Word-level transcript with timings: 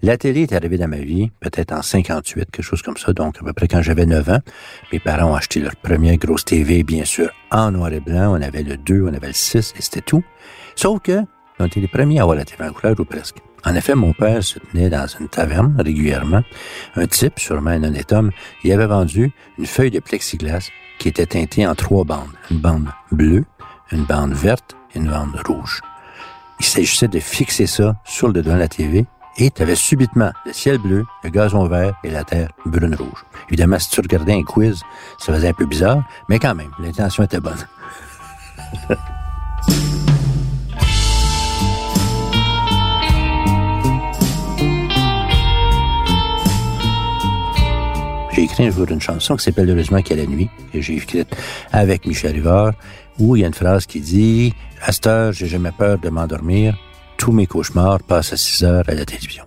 La 0.00 0.16
télé 0.16 0.44
est 0.44 0.54
arrivée 0.54 0.78
dans 0.78 0.88
ma 0.88 1.00
vie, 1.00 1.30
peut-être 1.40 1.72
en 1.72 1.82
58, 1.82 2.50
quelque 2.50 2.62
chose 2.62 2.80
comme 2.80 2.96
ça, 2.96 3.12
donc 3.12 3.36
à 3.38 3.44
peu 3.44 3.52
près 3.52 3.68
quand 3.68 3.82
j'avais 3.82 4.06
9 4.06 4.26
ans. 4.30 4.38
Mes 4.90 4.98
parents 4.98 5.32
ont 5.32 5.34
acheté 5.34 5.60
leur 5.60 5.76
première 5.76 6.16
grosse 6.16 6.46
TV, 6.46 6.82
bien 6.82 7.04
sûr, 7.04 7.28
en 7.50 7.70
noir 7.70 7.92
et 7.92 8.00
blanc. 8.00 8.32
On 8.34 8.40
avait 8.40 8.62
le 8.62 8.78
2, 8.78 9.02
on 9.02 9.12
avait 9.12 9.26
le 9.26 9.32
6, 9.34 9.74
et 9.76 9.82
c'était 9.82 10.00
tout. 10.00 10.24
Sauf 10.76 11.00
que, 11.02 11.20
on 11.58 11.66
était 11.66 11.80
les 11.80 11.88
premiers 11.88 12.20
à 12.20 12.22
avoir 12.22 12.38
la 12.38 12.46
TV 12.46 12.64
en 12.64 12.72
couleur, 12.72 12.98
ou 12.98 13.04
presque. 13.04 13.36
En 13.66 13.74
effet, 13.74 13.94
mon 13.94 14.14
père 14.14 14.42
se 14.42 14.58
tenait 14.58 14.88
dans 14.88 15.06
une 15.20 15.28
taverne 15.28 15.76
régulièrement. 15.78 16.42
Un 16.96 17.06
type, 17.06 17.38
sûrement 17.38 17.68
un 17.68 17.84
honnête 17.84 18.12
homme, 18.12 18.30
il 18.64 18.72
avait 18.72 18.86
vendu 18.86 19.30
une 19.58 19.66
feuille 19.66 19.90
de 19.90 20.00
plexiglas 20.00 20.70
qui 20.98 21.08
était 21.08 21.26
teintée 21.26 21.66
en 21.66 21.74
trois 21.74 22.04
bandes. 22.04 22.32
Une 22.50 22.60
bande 22.60 22.88
bleue, 23.12 23.44
une 23.92 24.04
bande 24.04 24.32
verte 24.32 24.74
et 24.94 25.00
une 25.00 25.10
bande 25.10 25.38
rouge. 25.46 25.82
Il 26.60 26.66
s'agissait 26.66 27.08
de 27.08 27.20
fixer 27.20 27.66
ça 27.66 27.96
sur 28.04 28.28
le 28.28 28.32
dedans 28.34 28.54
de 28.54 28.58
la 28.58 28.68
TV 28.68 29.06
et 29.36 29.50
tu 29.50 29.62
avais 29.62 29.76
subitement 29.76 30.32
le 30.44 30.52
ciel 30.52 30.78
bleu, 30.78 31.04
le 31.22 31.30
gazon 31.30 31.66
vert 31.66 31.94
et 32.02 32.10
la 32.10 32.24
terre 32.24 32.50
brune-rouge. 32.66 33.24
Évidemment, 33.48 33.78
si 33.78 33.90
tu 33.90 34.00
regardais 34.00 34.34
un 34.34 34.42
quiz, 34.42 34.82
ça 35.18 35.32
faisait 35.32 35.48
un 35.48 35.54
peu 35.54 35.66
bizarre, 35.66 36.02
mais 36.28 36.38
quand 36.38 36.54
même, 36.54 36.70
l'intention 36.80 37.22
était 37.24 37.40
bonne. 37.40 37.66
écrit 48.48 48.66
un 48.66 48.70
jour 48.70 48.86
une 48.88 49.00
chanson 49.00 49.36
qui 49.36 49.44
s'appelle 49.44 49.68
Heureusement 49.68 50.00
qu'il 50.00 50.16
y 50.16 50.20
a 50.20 50.24
la 50.24 50.30
nuit, 50.30 50.48
que 50.72 50.80
j'ai 50.80 50.96
écrite 50.96 51.28
avec 51.72 52.06
Michel 52.06 52.32
Rivard, 52.32 52.72
où 53.18 53.36
il 53.36 53.40
y 53.40 53.44
a 53.44 53.46
une 53.46 53.54
phrase 53.54 53.84
qui 53.86 54.00
dit 54.00 54.54
«À 54.82 54.92
cette 54.92 55.06
heure, 55.06 55.32
j'ai 55.32 55.46
jamais 55.46 55.72
peur 55.72 55.98
de 55.98 56.08
m'endormir, 56.08 56.76
tous 57.18 57.32
mes 57.32 57.46
cauchemars 57.46 58.02
passent 58.02 58.32
à 58.32 58.36
6 58.36 58.64
heures 58.64 58.84
à 58.88 58.94
la 58.94 59.04
télévision. 59.04 59.44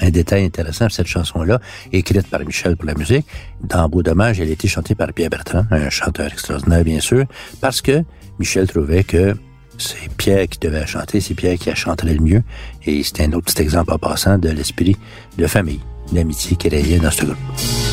Un 0.00 0.10
détail 0.10 0.44
intéressant, 0.44 0.88
cette 0.88 1.06
chanson-là, 1.06 1.60
écrite 1.92 2.26
par 2.28 2.40
Michel 2.40 2.76
pour 2.76 2.86
la 2.86 2.94
musique, 2.94 3.26
dans 3.62 3.88
Beau 3.88 4.02
Dommage, 4.02 4.40
elle 4.40 4.48
a 4.48 4.52
été 4.52 4.66
chantée 4.66 4.94
par 4.94 5.12
Pierre 5.12 5.30
Bertrand, 5.30 5.66
un 5.70 5.90
chanteur 5.90 6.26
extraordinaire, 6.26 6.82
bien 6.82 7.00
sûr, 7.00 7.26
parce 7.60 7.80
que 7.82 8.02
Michel 8.38 8.66
trouvait 8.66 9.04
que 9.04 9.36
c'est 9.76 10.10
Pierre 10.16 10.48
qui 10.48 10.58
devait 10.58 10.86
chanter, 10.86 11.20
c'est 11.20 11.34
Pierre 11.34 11.58
qui 11.58 11.70
a 11.70 11.74
chanté 11.74 12.06
le 12.06 12.20
mieux, 12.20 12.42
et 12.84 13.02
c'était 13.02 13.24
un 13.24 13.32
autre 13.32 13.52
petit 13.52 13.62
exemple 13.62 13.92
en 13.92 13.98
passant 13.98 14.38
de 14.38 14.48
l'esprit 14.48 14.96
de 15.36 15.46
famille, 15.46 15.80
d'amitié 16.12 16.56
qui 16.56 16.68
rayait 16.68 16.98
dans 16.98 17.10
ce 17.10 17.26
groupe. 17.26 17.89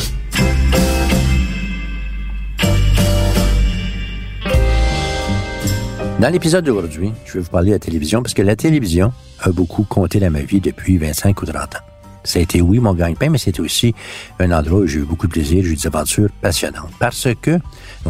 Dans 6.20 6.30
l'épisode 6.30 6.64
d'aujourd'hui, 6.64 7.12
je 7.24 7.34
vais 7.34 7.40
vous 7.40 7.48
parler 7.48 7.68
de 7.68 7.74
la 7.74 7.78
télévision 7.78 8.22
parce 8.22 8.34
que 8.34 8.42
la 8.42 8.56
télévision 8.56 9.12
a 9.38 9.52
beaucoup 9.52 9.84
compté 9.84 10.18
dans 10.18 10.32
ma 10.32 10.40
vie 10.40 10.60
depuis 10.60 10.98
25 10.98 11.40
ou 11.42 11.46
30 11.46 11.76
ans. 11.76 11.78
Ça 12.24 12.40
a 12.40 12.42
été, 12.42 12.60
oui, 12.60 12.80
mon 12.80 12.92
gagne-pain, 12.92 13.30
mais 13.30 13.38
c'était 13.38 13.60
aussi 13.60 13.94
un 14.40 14.50
endroit 14.50 14.80
où 14.80 14.86
j'ai 14.88 14.98
eu 14.98 15.04
beaucoup 15.04 15.28
de 15.28 15.32
plaisir, 15.32 15.62
j'ai 15.62 15.70
eu 15.70 15.76
des 15.76 15.86
aventures 15.86 16.28
passionnantes. 16.40 16.90
Parce 16.98 17.28
que 17.40 17.60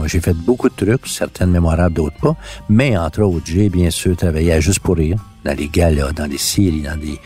j'ai 0.07 0.21
fait 0.21 0.33
beaucoup 0.33 0.71
de 0.71 0.75
trucs, 0.75 1.07
certaines 1.07 1.51
mémorables, 1.51 1.97
d'autres 1.97 2.17
pas, 2.19 2.35
mais 2.71 2.97
entre 2.97 3.21
autres, 3.21 3.45
j'ai 3.45 3.69
bien 3.69 3.91
sûr 3.91 4.17
travaillé 4.17 4.53
à 4.53 4.61
Juste 4.61 4.81
pour 4.81 4.97
rire, 4.97 5.19
dans 5.45 5.55
les 5.55 5.69
galas, 5.69 6.13
dans 6.13 6.27
les 6.27 6.39
séries, 6.39 6.81
dans 6.81 6.99
des 6.99 7.21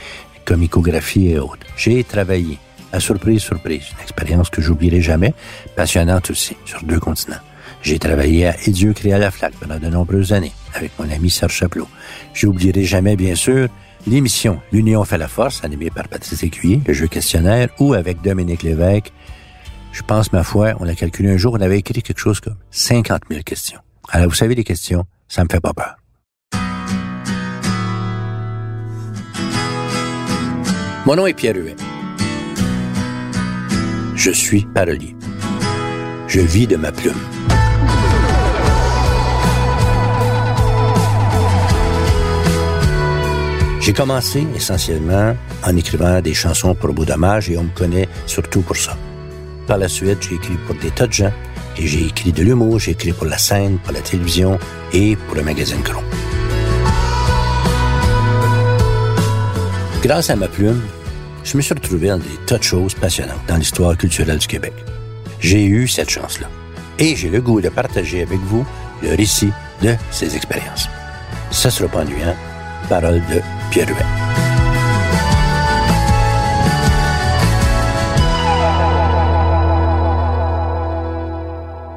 comicographies 0.45 1.29
et 1.29 1.39
autres. 1.39 1.65
J'ai 1.77 2.03
travaillé 2.03 2.59
à 2.91 2.99
Surprise, 2.99 3.41
Surprise, 3.41 3.85
une 3.97 4.03
expérience 4.03 4.51
que 4.51 4.61
j'oublierai 4.61 5.01
jamais, 5.01 5.33
passionnante 5.77 6.29
aussi, 6.31 6.57
sur 6.65 6.83
deux 6.83 6.99
continents. 6.99 7.39
J'ai 7.83 7.99
travaillé 7.99 8.47
à 8.47 8.57
Et 8.67 8.71
Dieu 8.71 8.93
créa 8.93 9.19
la 9.19 9.31
flaque 9.31 9.55
pendant 9.61 9.79
de 9.79 9.89
nombreuses 9.89 10.33
années 10.33 10.53
avec 10.75 10.93
mon 10.99 11.11
ami 11.11 11.31
Serge 11.31 11.55
Chaplot. 11.55 11.89
J'oublierai 12.33 12.85
jamais, 12.85 13.17
bien 13.17 13.35
sûr, 13.35 13.69
l'émission 14.07 14.61
L'Union 14.73 15.05
fait 15.05 15.19
la 15.19 15.29
force, 15.29 15.65
animée 15.65 15.91
par 15.91 16.09
Patrice 16.09 16.43
Écuyer, 16.43 16.81
le 16.87 16.93
jeu 16.93 17.09
questionnaire, 17.09 17.69
ou 17.79 17.95
avec 17.95 18.23
Dominique 18.23 18.63
Lévesque. 18.63 19.13
Je 19.93 20.03
pense, 20.03 20.33
ma 20.33 20.45
foi, 20.45 20.75
on 20.81 20.89
a 20.89 20.95
calculé 20.95 21.31
un 21.31 21.37
jour, 21.37 21.55
on 21.55 21.61
avait 21.61 21.79
écrit 21.79 22.03
quelque 22.03 22.19
chose 22.21 22.41
comme 22.41 22.57
50 22.71 23.23
000 23.29 23.43
questions. 23.43 23.81
Alors, 24.09 24.29
vous 24.29 24.35
savez, 24.35 24.55
les 24.55 24.65
questions, 24.65 25.05
ça 25.29 25.45
me 25.45 25.49
fait 25.51 25.61
pas 25.61 25.73
peur. 25.75 25.97
Mon 31.05 31.17
nom 31.17 31.27
est 31.27 31.35
Pierre 31.35 31.57
Huet. 31.57 31.75
Je 34.15 34.31
suis 34.31 34.65
parolier. 34.67 35.17
Je 36.29 36.41
vis 36.41 36.69
de 36.69 36.77
ma 36.77 36.93
plume. 36.93 37.19
J'ai 43.83 43.93
commencé 43.93 44.47
essentiellement 44.55 45.35
en 45.65 45.77
écrivant 45.77 46.21
des 46.21 46.35
chansons 46.35 46.73
pour 46.73 46.95
Beau 46.95 47.05
Dommage 47.05 47.51
et 47.51 47.59
on 47.59 47.65
me 47.65 47.75
connaît 47.75 48.09
surtout 48.27 48.61
pour 48.61 48.77
ça. 48.77 48.97
Par 49.67 49.77
la 49.77 49.89
suite, 49.89 50.19
j'ai 50.23 50.37
écrit 50.37 50.55
pour 50.69 50.77
des 50.77 50.93
tas 50.93 51.09
de 51.09 51.13
gens 51.13 51.33
et 51.77 51.89
j'ai 51.89 52.07
écrit 52.07 52.31
de 52.31 52.45
l'humour, 52.45 52.79
j'ai 52.79 52.93
écrit 52.93 53.13
pour 53.13 53.27
la 53.27 53.39
scène, 53.39 53.79
pour 53.79 53.93
la 53.93 54.01
télévision 54.01 54.57
et 54.93 55.17
pour 55.17 55.35
le 55.35 55.43
magazine 55.43 55.83
Cron. 55.83 56.01
Grâce 60.01 60.31
à 60.31 60.37
ma 60.37 60.47
plume, 60.47 60.81
je 61.43 61.57
me 61.57 61.63
suis 61.63 61.75
retrouvé 61.75 62.07
dans 62.07 62.19
des 62.19 62.39
tas 62.47 62.59
de 62.59 62.63
choses 62.63 62.95
passionnantes 62.95 63.45
dans 63.49 63.57
l'histoire 63.57 63.97
culturelle 63.97 64.39
du 64.39 64.47
Québec. 64.47 64.75
J'ai 65.41 65.65
eu 65.65 65.89
cette 65.89 66.09
chance-là 66.09 66.47
et 67.01 67.17
j'ai 67.17 67.31
le 67.31 67.41
goût 67.41 67.61
de 67.61 67.69
partager 67.69 68.23
avec 68.23 68.39
vous 68.39 68.65
le 69.03 69.17
récit 69.17 69.51
de 69.83 69.97
ces 70.13 70.37
expériences. 70.37 70.89
Ça 71.51 71.69
sera 71.69 71.89
pas 71.89 72.03
ennuyant. 72.03 72.37
Parole 72.93 73.23
de 73.23 73.41
Pierre. 73.71 73.87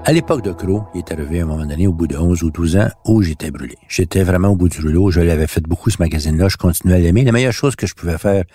À 0.06 0.14
l'époque 0.14 0.42
de 0.42 0.54
Crow, 0.54 0.86
il 0.96 1.00
est 1.00 1.12
arrivé 1.12 1.42
à 1.42 1.44
un 1.44 1.48
moment 1.48 1.66
donné, 1.66 1.86
au 1.86 1.92
bout 1.92 2.08
de 2.08 2.16
11 2.16 2.44
ou 2.44 2.50
12 2.50 2.78
ans, 2.78 2.88
où 3.04 3.22
j'étais 3.22 3.52
brûlé. 3.52 3.76
J'étais 3.90 4.24
vraiment 4.24 4.48
au 4.48 4.56
bout 4.56 4.70
du 4.70 4.80
rouleau. 4.80 5.12
Je 5.12 5.20
l'avais 5.20 5.48
fait 5.48 5.60
beaucoup, 5.68 5.90
ce 5.90 5.98
magazine-là. 6.00 6.48
Je 6.48 6.56
continuais 6.56 6.96
à 6.96 7.00
l'aimer. 7.00 7.26
La 7.26 7.34
meilleure 7.34 7.52
chose 7.52 7.76
que 7.76 7.88
je 7.88 7.94
pouvais 7.94 8.18
faire 8.18 8.46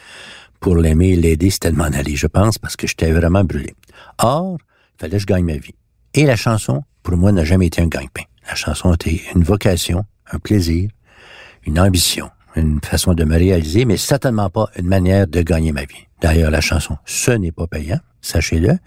pour 0.60 0.76
l'aimer 0.76 1.10
et 1.10 1.16
l'aider, 1.16 1.50
c'était 1.50 1.70
de 1.70 1.76
m'en 1.76 1.84
aller, 1.84 2.16
je 2.16 2.26
pense, 2.26 2.56
parce 2.56 2.74
que 2.74 2.86
j'étais 2.86 3.12
vraiment 3.12 3.44
brûlé. 3.44 3.74
Or, 4.16 4.56
il 4.94 4.98
fallait 4.98 5.18
que 5.18 5.18
je 5.18 5.26
gagne 5.26 5.44
ma 5.44 5.58
vie. 5.58 5.74
Et 6.14 6.24
la 6.24 6.36
chanson, 6.36 6.84
pour 7.02 7.18
moi, 7.18 7.32
n'a 7.32 7.44
jamais 7.44 7.66
été 7.66 7.82
un 7.82 7.88
gagne-pain. 7.88 8.24
La 8.48 8.54
chanson 8.54 8.94
était 8.94 9.20
une 9.34 9.42
vocation, 9.42 10.06
un 10.32 10.38
plaisir, 10.38 10.88
une 11.66 11.78
ambition, 11.78 12.30
une 12.56 12.80
façon 12.80 13.14
de 13.14 13.24
me 13.24 13.36
réaliser, 13.36 13.84
mais 13.84 13.96
certainement 13.96 14.50
pas 14.50 14.68
une 14.76 14.86
manière 14.86 15.26
de 15.26 15.42
gagner 15.42 15.72
ma 15.72 15.82
vie. 15.82 16.06
D'ailleurs, 16.20 16.50
la 16.50 16.60
chanson, 16.60 16.96
ce 17.04 17.30
n'est 17.30 17.52
pas 17.52 17.66
payant, 17.66 18.00
sachez-le. 18.20 18.78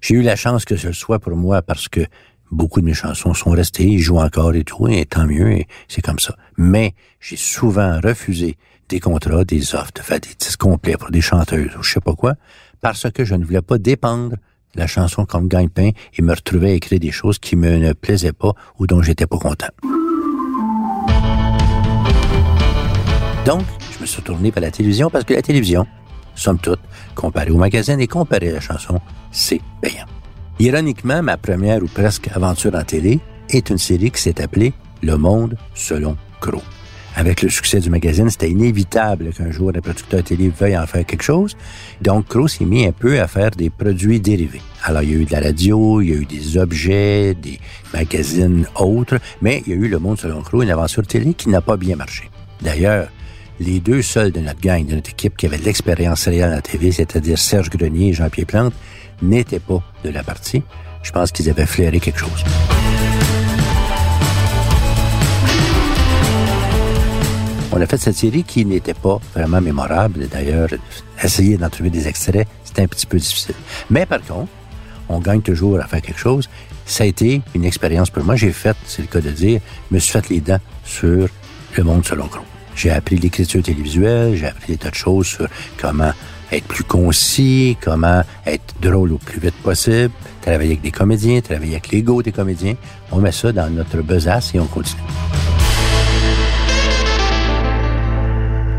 J'ai 0.00 0.14
eu 0.14 0.22
la 0.22 0.36
chance 0.36 0.64
que 0.64 0.76
ce 0.76 0.92
soit 0.92 1.18
pour 1.18 1.36
moi 1.36 1.62
parce 1.62 1.88
que 1.88 2.00
beaucoup 2.50 2.80
de 2.80 2.86
mes 2.86 2.94
chansons 2.94 3.34
sont 3.34 3.50
restées, 3.50 3.98
jouent 3.98 4.18
encore 4.18 4.54
et 4.54 4.64
tout, 4.64 4.88
et 4.88 5.04
tant 5.06 5.26
mieux, 5.26 5.62
c'est 5.88 6.02
comme 6.02 6.18
ça. 6.18 6.36
Mais 6.56 6.94
j'ai 7.20 7.36
souvent 7.36 8.00
refusé 8.02 8.56
des 8.88 9.00
contrats, 9.00 9.44
des 9.44 9.74
offres 9.74 9.92
de 9.94 10.00
faire 10.02 10.20
des 10.20 10.34
disques 10.38 10.60
complets 10.60 10.96
pour 10.96 11.10
des 11.10 11.20
chanteuses 11.20 11.74
ou 11.78 11.82
je 11.82 11.94
sais 11.94 12.00
pas 12.00 12.14
quoi, 12.14 12.34
parce 12.80 13.10
que 13.10 13.24
je 13.24 13.34
ne 13.34 13.44
voulais 13.44 13.62
pas 13.62 13.78
dépendre 13.78 14.36
de 14.74 14.80
la 14.80 14.86
chanson 14.86 15.24
comme 15.24 15.48
gagne-pain 15.48 15.90
et 16.16 16.22
me 16.22 16.34
retrouver 16.34 16.72
à 16.72 16.74
écrire 16.74 17.00
des 17.00 17.10
choses 17.10 17.38
qui 17.38 17.56
me 17.56 17.76
ne 17.76 17.92
plaisaient 17.92 18.32
pas 18.32 18.52
ou 18.78 18.86
dont 18.86 19.02
j'étais 19.02 19.26
pas 19.26 19.38
content. 19.38 19.68
Donc, 23.44 23.62
je 23.90 24.00
me 24.00 24.06
suis 24.06 24.22
tourné 24.22 24.52
vers 24.52 24.62
la 24.62 24.70
télévision 24.70 25.10
parce 25.10 25.24
que 25.24 25.34
la 25.34 25.42
télévision, 25.42 25.84
somme 26.36 26.58
toute, 26.58 26.78
comparée 27.16 27.50
au 27.50 27.56
magazine 27.56 27.98
et 27.98 28.06
comparée 28.06 28.50
à 28.50 28.52
la 28.52 28.60
chanson, 28.60 29.00
c'est 29.32 29.60
payant. 29.80 30.06
Ironiquement, 30.60 31.24
ma 31.24 31.36
première 31.36 31.82
ou 31.82 31.88
presque 31.88 32.28
aventure 32.32 32.72
en 32.76 32.84
télé 32.84 33.18
est 33.50 33.68
une 33.68 33.78
série 33.78 34.12
qui 34.12 34.22
s'est 34.22 34.40
appelée 34.40 34.72
Le 35.02 35.16
Monde 35.16 35.56
selon 35.74 36.16
Crow. 36.40 36.62
Avec 37.16 37.42
le 37.42 37.48
succès 37.48 37.80
du 37.80 37.90
magazine, 37.90 38.30
c'était 38.30 38.48
inévitable 38.48 39.32
qu'un 39.32 39.50
jour 39.50 39.72
un 39.74 39.80
producteur 39.80 40.22
télé 40.22 40.48
veuille 40.48 40.78
en 40.78 40.86
faire 40.86 41.04
quelque 41.04 41.24
chose. 41.24 41.56
Donc, 42.00 42.28
Crow 42.28 42.46
s'est 42.46 42.64
mis 42.64 42.86
un 42.86 42.92
peu 42.92 43.20
à 43.20 43.26
faire 43.26 43.50
des 43.50 43.70
produits 43.70 44.20
dérivés. 44.20 44.62
Alors, 44.84 45.02
il 45.02 45.10
y 45.10 45.14
a 45.14 45.16
eu 45.16 45.24
de 45.24 45.32
la 45.32 45.40
radio, 45.40 46.00
il 46.00 46.10
y 46.10 46.12
a 46.12 46.16
eu 46.16 46.26
des 46.26 46.58
objets, 46.58 47.34
des 47.34 47.58
magazines 47.92 48.66
autres, 48.76 49.18
mais 49.40 49.64
il 49.66 49.72
y 49.72 49.74
a 49.74 49.78
eu 49.80 49.88
Le 49.88 49.98
Monde 49.98 50.20
selon 50.20 50.42
Crow, 50.42 50.62
une 50.62 50.70
aventure 50.70 51.04
télé 51.04 51.34
qui 51.34 51.48
n'a 51.48 51.60
pas 51.60 51.76
bien 51.76 51.96
marché. 51.96 52.30
D'ailleurs, 52.62 53.08
les 53.62 53.80
deux 53.80 54.02
seuls 54.02 54.32
de 54.32 54.40
notre 54.40 54.60
gang, 54.60 54.84
de 54.84 54.96
notre 54.96 55.10
équipe 55.10 55.36
qui 55.36 55.46
avaient 55.46 55.58
l'expérience 55.58 56.26
réelle 56.26 56.50
à 56.50 56.56
la 56.56 56.62
TV, 56.62 56.90
c'est-à-dire 56.90 57.38
Serge 57.38 57.70
Grenier 57.70 58.08
et 58.08 58.12
Jean-Pierre 58.12 58.46
Plante, 58.46 58.74
n'étaient 59.22 59.60
pas 59.60 59.82
de 60.04 60.10
la 60.10 60.24
partie. 60.24 60.62
Je 61.02 61.12
pense 61.12 61.30
qu'ils 61.30 61.48
avaient 61.48 61.66
flairé 61.66 62.00
quelque 62.00 62.18
chose. 62.18 62.44
On 67.74 67.80
a 67.80 67.86
fait 67.86 67.96
cette 67.96 68.16
série 68.16 68.42
qui 68.42 68.64
n'était 68.64 68.94
pas 68.94 69.18
vraiment 69.34 69.60
mémorable. 69.60 70.28
D'ailleurs, 70.28 70.68
essayer 71.22 71.56
d'en 71.56 71.70
trouver 71.70 71.90
des 71.90 72.08
extraits, 72.08 72.46
c'était 72.64 72.82
un 72.82 72.88
petit 72.88 73.06
peu 73.06 73.18
difficile. 73.18 73.54
Mais 73.90 74.06
par 74.06 74.20
contre, 74.22 74.50
on 75.08 75.20
gagne 75.20 75.40
toujours 75.40 75.78
à 75.78 75.86
faire 75.86 76.02
quelque 76.02 76.20
chose. 76.20 76.48
Ça 76.84 77.04
a 77.04 77.06
été 77.06 77.42
une 77.54 77.64
expérience 77.64 78.10
pour 78.10 78.24
moi. 78.24 78.34
J'ai 78.34 78.52
fait, 78.52 78.76
c'est 78.86 79.02
le 79.02 79.08
cas 79.08 79.20
de 79.20 79.30
dire, 79.30 79.60
me 79.90 79.98
suis 79.98 80.12
fait 80.12 80.28
les 80.28 80.40
dents 80.40 80.60
sur 80.84 81.28
le 81.76 81.84
monde 81.84 82.04
selon 82.04 82.26
Crow. 82.26 82.42
J'ai 82.74 82.90
appris 82.90 83.16
l'écriture 83.16 83.62
télévisuelle, 83.62 84.36
j'ai 84.36 84.46
appris 84.46 84.72
des 84.72 84.78
tas 84.78 84.90
de 84.90 84.94
choses 84.94 85.26
sur 85.26 85.48
comment 85.80 86.12
être 86.50 86.66
plus 86.66 86.84
concis, 86.84 87.76
comment 87.80 88.22
être 88.46 88.74
drôle 88.80 89.12
au 89.12 89.18
plus 89.18 89.40
vite 89.40 89.54
possible, 89.62 90.10
travailler 90.40 90.72
avec 90.72 90.82
des 90.82 90.90
comédiens, 90.90 91.40
travailler 91.40 91.72
avec 91.72 91.88
l'ego 91.88 92.22
des 92.22 92.32
comédiens. 92.32 92.74
On 93.10 93.18
met 93.18 93.32
ça 93.32 93.52
dans 93.52 93.70
notre 93.70 94.02
besace 94.02 94.54
et 94.54 94.60
on 94.60 94.66
continue. 94.66 95.02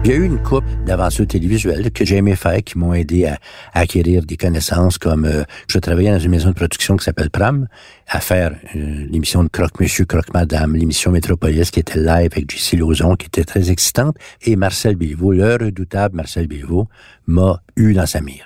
Il 0.06 0.12
y 0.12 0.14
a 0.14 0.18
eu 0.18 0.26
une 0.26 0.44
coupe 0.44 0.66
d'aventures 0.86 1.26
télévisuelles 1.26 1.90
que 1.90 2.04
j'ai 2.04 2.18
aimé 2.18 2.36
faire, 2.36 2.62
qui 2.62 2.78
m'ont 2.78 2.94
aidé 2.94 3.26
à, 3.26 3.38
acquérir 3.72 4.26
des 4.26 4.36
connaissances 4.36 4.98
comme 4.98 5.24
euh, 5.24 5.46
je 5.70 5.80
travaillais 5.80 6.12
dans 6.12 6.20
une 6.20 6.32
maison 6.32 6.50
de 6.50 6.56
production 6.56 6.98
qui 6.98 7.06
s'appelle 7.06 7.30
Pram, 7.30 7.70
à 8.10 8.20
faire 8.20 8.54
euh, 8.76 9.06
l'émission 9.10 9.46
de 9.46 9.48
Croque 9.48 9.80
Monsieur, 9.80 10.04
Croque 10.04 10.34
Madame, 10.34 10.76
l'émission 10.76 11.10
Métropolis 11.10 11.72
qui 11.72 11.80
était 11.80 12.00
live 12.00 12.32
avec 12.34 12.52
J.C. 12.52 12.76
Lauzon, 12.76 13.16
qui 13.16 13.28
était 13.28 13.46
très 13.46 13.72
excitante, 13.72 14.18
et 14.42 14.58
Marcel 14.58 14.98
Béliveau, 14.98 15.32
le 15.32 15.54
redoutable 15.54 16.18
Marcel 16.18 16.48
Béliveau, 16.48 16.90
m'a 17.26 17.62
eu 17.78 17.94
dans 17.94 18.06
sa 18.06 18.20
mire. 18.20 18.46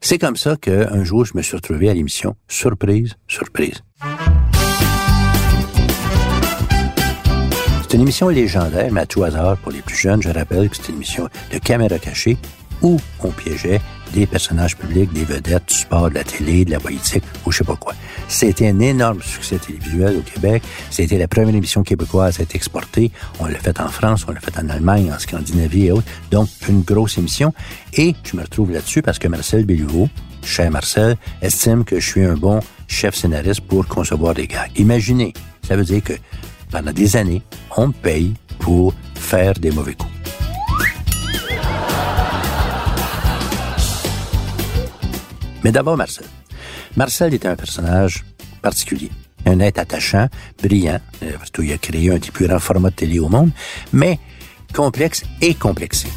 C'est 0.00 0.18
comme 0.18 0.36
ça 0.36 0.56
qu'un 0.56 1.04
jour, 1.04 1.26
je 1.26 1.36
me 1.36 1.42
suis 1.42 1.56
retrouvé 1.56 1.90
à 1.90 1.94
l'émission 1.94 2.36
Surprise, 2.48 3.16
Surprise. 3.28 3.82
C'est 7.92 7.98
une 7.98 8.04
émission 8.04 8.30
légendaire, 8.30 8.90
mais 8.90 9.02
à 9.02 9.06
tout 9.06 9.22
hasard, 9.22 9.58
pour 9.58 9.70
les 9.70 9.82
plus 9.82 9.94
jeunes, 9.94 10.22
je 10.22 10.30
rappelle 10.30 10.70
que 10.70 10.76
c'est 10.76 10.88
une 10.88 10.94
émission 10.94 11.28
de 11.52 11.58
caméra 11.58 11.98
cachée 11.98 12.38
où 12.80 12.98
on 13.20 13.28
piégeait 13.28 13.82
des 14.14 14.26
personnages 14.26 14.78
publics, 14.78 15.12
des 15.12 15.26
vedettes, 15.26 15.68
du 15.68 15.74
sport, 15.74 16.08
de 16.08 16.14
la 16.14 16.24
télé, 16.24 16.64
de 16.64 16.70
la 16.70 16.80
politique 16.80 17.22
ou 17.44 17.52
je 17.52 17.58
sais 17.58 17.64
pas 17.64 17.76
quoi. 17.76 17.92
C'était 18.28 18.70
un 18.70 18.80
énorme 18.80 19.20
succès 19.20 19.58
télévisuel 19.58 20.16
au 20.16 20.22
Québec. 20.22 20.62
C'était 20.88 21.18
la 21.18 21.28
première 21.28 21.54
émission 21.54 21.82
québécoise 21.82 22.40
à 22.40 22.44
être 22.44 22.54
exportée. 22.54 23.10
On 23.40 23.44
l'a 23.44 23.58
fait 23.58 23.78
en 23.78 23.88
France, 23.88 24.24
on 24.26 24.32
l'a 24.32 24.40
fait 24.40 24.58
en 24.58 24.70
Allemagne, 24.70 25.12
en 25.14 25.18
Scandinavie 25.18 25.88
et 25.88 25.92
autres. 25.92 26.08
Donc, 26.30 26.48
une 26.70 26.80
grosse 26.80 27.18
émission. 27.18 27.52
Et 27.92 28.14
je 28.24 28.38
me 28.38 28.42
retrouve 28.42 28.72
là-dessus 28.72 29.02
parce 29.02 29.18
que 29.18 29.28
Marcel 29.28 29.66
Béliveau, 29.66 30.08
cher 30.42 30.70
Marcel, 30.70 31.18
estime 31.42 31.84
que 31.84 32.00
je 32.00 32.08
suis 32.08 32.24
un 32.24 32.36
bon 32.36 32.60
chef 32.88 33.14
scénariste 33.14 33.60
pour 33.60 33.86
concevoir 33.86 34.32
des 34.32 34.46
gags. 34.46 34.70
Imaginez, 34.76 35.34
ça 35.62 35.76
veut 35.76 35.84
dire 35.84 36.02
que 36.02 36.14
pendant 36.72 36.92
des 36.92 37.16
années, 37.16 37.42
on 37.76 37.92
paye 37.92 38.32
pour 38.58 38.94
faire 39.14 39.52
des 39.52 39.70
mauvais 39.70 39.94
coups. 39.94 40.10
Mais 45.62 45.70
d'abord, 45.70 45.96
Marcel. 45.96 46.26
Marcel 46.96 47.34
était 47.34 47.46
un 47.46 47.56
personnage 47.56 48.24
particulier. 48.62 49.10
Un 49.44 49.60
être 49.60 49.78
attachant, 49.78 50.28
brillant, 50.62 51.00
euh, 51.22 51.32
surtout 51.42 51.62
il 51.62 51.72
a 51.72 51.78
créé 51.78 52.10
un 52.10 52.18
des 52.18 52.30
plus 52.30 52.46
grands 52.46 52.58
formats 52.58 52.90
de 52.90 52.94
télé 52.94 53.18
au 53.18 53.28
monde, 53.28 53.50
mais 53.92 54.18
complexe 54.72 55.22
et 55.40 55.54
complexé. 55.54 56.08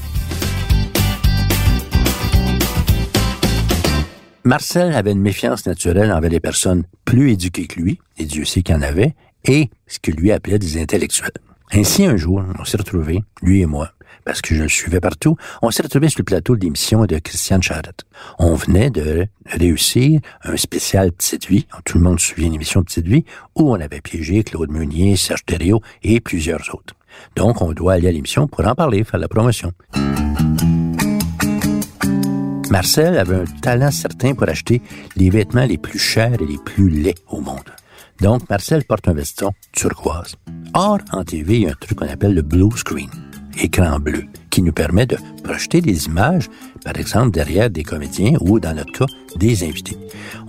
Marcel 4.44 4.94
avait 4.94 5.12
une 5.12 5.22
méfiance 5.22 5.66
naturelle 5.66 6.12
envers 6.12 6.30
les 6.30 6.40
personnes 6.40 6.84
plus 7.04 7.32
éduquées 7.32 7.66
que 7.66 7.80
lui, 7.80 8.00
et 8.18 8.26
Dieu 8.26 8.46
sait 8.46 8.62
qu'il 8.62 8.76
en 8.76 8.82
avait, 8.84 9.16
et 9.48 9.70
ce 9.88 10.00
que 10.00 10.12
lui 10.12 10.32
appelait 10.32 10.60
des 10.60 10.82
intellectuels. 10.82 11.32
Ainsi, 11.72 12.06
un 12.06 12.16
jour, 12.16 12.44
on 12.60 12.66
s'est 12.66 12.78
retrouvés, 12.78 13.24
lui 13.42 13.62
et 13.62 13.66
moi, 13.66 13.92
parce 14.24 14.42
que 14.42 14.56
je 14.56 14.64
le 14.64 14.70
suivais 14.70 15.00
partout, 15.00 15.36
on 15.62 15.72
s'est 15.72 15.84
retrouvés 15.84 16.10
sur 16.10 16.20
le 16.20 16.26
plateau 16.26 16.56
de 16.56 16.62
l'émission 16.62 17.06
de 17.06 17.18
Christiane 17.18 17.64
Charrette. 17.64 18.04
On 18.40 18.56
venait 18.56 18.90
de 18.90 19.28
réussir 19.46 20.20
un 20.44 20.58
spécial 20.58 21.12
Petite 21.12 21.48
Vie, 21.48 21.68
tout 21.84 21.98
le 21.98 22.04
monde 22.04 22.20
se 22.20 22.34
souvient 22.34 22.50
l'émission 22.50 22.84
Petite 22.84 23.08
Vie, 23.08 23.26
où 23.56 23.72
on 23.72 23.80
avait 23.80 24.02
piégé 24.02 24.44
Claude 24.44 24.72
Meunier, 24.72 25.16
Serge 25.16 25.46
Thériault 25.46 25.82
et 26.04 26.20
plusieurs 26.20 26.74
autres. 26.74 26.96
Donc, 27.36 27.62
on 27.62 27.72
doit 27.72 27.94
aller 27.94 28.08
à 28.08 28.12
l'émission 28.12 28.48
pour 28.48 28.66
en 28.68 28.76
parler, 28.76 29.04
faire 29.04 29.20
la 29.20 29.28
promotion. 29.28 29.72
Marcel 32.70 33.18
avait 33.18 33.36
un 33.36 33.46
talent 33.62 33.92
certain 33.92 34.34
pour 34.34 34.50
acheter 34.50 34.82
les 35.16 35.30
vêtements 35.30 35.66
les 35.66 35.78
plus 35.78 36.00
chers 36.00 36.42
et 36.42 36.46
les 36.46 36.58
plus 36.58 36.90
laids 36.90 37.16
au 37.30 37.40
monde. 37.40 37.72
Donc, 38.22 38.50
Marcel 38.50 38.84
porte 38.86 39.08
un 39.08 39.14
veston 39.14 39.52
turquoise. 39.72 40.36
Or, 40.74 41.00
en 41.12 41.24
TV, 41.24 41.56
il 41.56 41.62
y 41.64 41.68
a 41.68 41.72
un 41.72 41.76
truc 41.80 42.00
qu'on 42.00 42.08
appelle 42.08 42.34
le 42.34 42.42
blue 42.42 42.72
screen, 42.76 43.10
écran 43.62 44.00
bleu, 44.00 44.24
qui 44.50 44.62
nous 44.62 44.72
permet 44.72 45.06
de 45.06 45.18
projeter 45.44 45.82
des 45.82 46.06
images, 46.06 46.50
par 46.84 46.98
exemple, 46.98 47.32
derrière 47.32 47.70
des 47.70 47.84
comédiens 47.84 48.38
ou, 48.42 48.60
dans 48.60 48.74
notre 48.74 48.92
cas, 48.92 49.06
des 49.36 49.64
invités. 49.64 49.98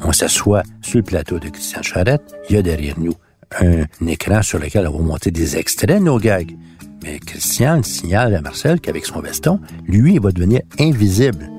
On 0.02 0.12
s'assoit 0.12 0.62
sur 0.80 0.98
le 0.98 1.04
plateau 1.04 1.38
de 1.38 1.48
Christian 1.48 1.82
Charette, 1.82 2.22
il 2.48 2.56
y 2.56 2.58
a 2.58 2.62
derrière 2.62 2.98
nous 2.98 3.14
un, 3.60 3.84
écran 4.06 4.42
sur 4.42 4.58
lequel 4.58 4.86
on 4.88 4.98
va 4.98 5.04
monter 5.04 5.30
des 5.30 5.56
extraits 5.56 5.98
de 5.98 6.04
nos 6.04 6.18
gags. 6.18 6.56
Mais 7.02 7.18
Christian 7.18 7.82
signale 7.82 8.34
à 8.34 8.40
Marcel 8.40 8.80
qu'avec 8.80 9.06
son 9.06 9.20
veston, 9.20 9.60
lui, 9.86 10.14
il 10.14 10.20
va 10.20 10.32
devenir 10.32 10.62
invisible. 10.78 11.50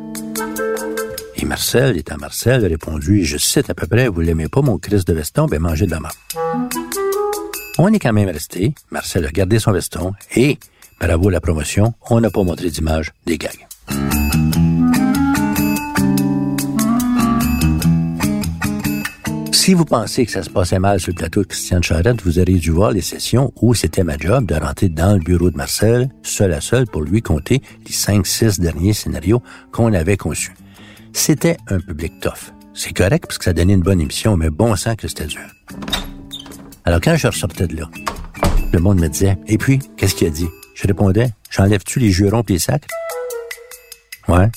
Et 1.39 1.45
Marcel, 1.45 1.97
étant 1.97 2.17
Marcel, 2.17 2.65
a 2.65 2.67
répondu, 2.67 3.23
je 3.23 3.37
cite 3.37 3.69
à 3.69 3.75
peu 3.75 3.85
près, 3.85 4.07
vous 4.07 4.21
l'aimez 4.21 4.47
pas, 4.47 4.61
mon 4.61 4.79
Christ 4.79 5.07
de 5.07 5.13
veston, 5.13 5.45
ben 5.45 5.59
mangez 5.59 5.85
de 5.85 5.91
la. 5.91 5.99
On 7.77 7.93
est 7.93 7.99
quand 7.99 8.13
même 8.13 8.29
resté, 8.29 8.73
Marcel 8.89 9.23
a 9.25 9.29
gardé 9.29 9.59
son 9.59 9.71
veston, 9.71 10.13
et, 10.35 10.57
bravo 10.99 11.29
la 11.29 11.39
promotion, 11.39 11.93
on 12.09 12.19
n'a 12.21 12.31
pas 12.31 12.43
montré 12.43 12.71
d'image 12.71 13.13
des 13.27 13.37
gags. 13.37 13.67
Si 19.51 19.73
vous 19.75 19.85
pensez 19.85 20.25
que 20.25 20.31
ça 20.31 20.41
se 20.41 20.49
passait 20.49 20.79
mal 20.79 20.99
sur 20.99 21.11
le 21.11 21.17
plateau 21.17 21.41
de 21.41 21.47
Christiane 21.47 21.83
Charette, 21.83 22.23
vous 22.23 22.39
auriez 22.39 22.57
dû 22.57 22.71
voir 22.71 22.91
les 22.91 23.01
sessions 23.01 23.53
où 23.61 23.75
c'était 23.75 24.03
ma 24.03 24.17
job 24.17 24.47
de 24.47 24.55
rentrer 24.55 24.89
dans 24.89 25.13
le 25.13 25.19
bureau 25.19 25.51
de 25.51 25.57
Marcel, 25.57 26.09
seul 26.23 26.53
à 26.53 26.61
seul, 26.61 26.87
pour 26.87 27.01
lui 27.03 27.21
compter 27.21 27.61
les 27.85 27.91
cinq, 27.91 28.25
six 28.25 28.59
derniers 28.59 28.93
scénarios 28.93 29.43
qu'on 29.71 29.93
avait 29.93 30.17
conçus. 30.17 30.53
C'était 31.17 31.57
un 31.67 31.79
public 31.79 32.13
tough. 32.21 32.53
C'est 32.75 32.93
correct 32.93 33.25
parce 33.25 33.39
que 33.39 33.45
ça 33.45 33.51
donnait 33.51 33.73
une 33.73 33.81
bonne 33.81 33.99
émission, 33.99 34.37
mais 34.37 34.51
bon 34.51 34.75
sang 34.75 34.95
que 34.95 35.07
c'était 35.07 35.25
dur. 35.25 35.41
Alors 36.85 37.01
quand 37.01 37.15
je 37.15 37.27
ressortais 37.27 37.67
de 37.67 37.75
là, 37.75 37.89
le 38.71 38.79
monde 38.79 38.99
me 38.99 39.09
disait, 39.09 39.35
et 39.47 39.57
puis, 39.57 39.79
qu'est-ce 39.97 40.13
qu'il 40.13 40.27
a 40.27 40.29
dit? 40.29 40.47
Je 40.75 40.87
répondais, 40.87 41.31
j'enlève-tu 41.49 41.99
les 41.99 42.11
jurons 42.11 42.43
et 42.47 42.53
les 42.53 42.59
sacs? 42.59 42.85
Ouais. 44.27 44.47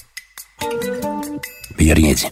Mais 1.78 1.86
il 1.86 1.90
a 1.90 1.94
rien 1.94 2.12
dit. 2.12 2.28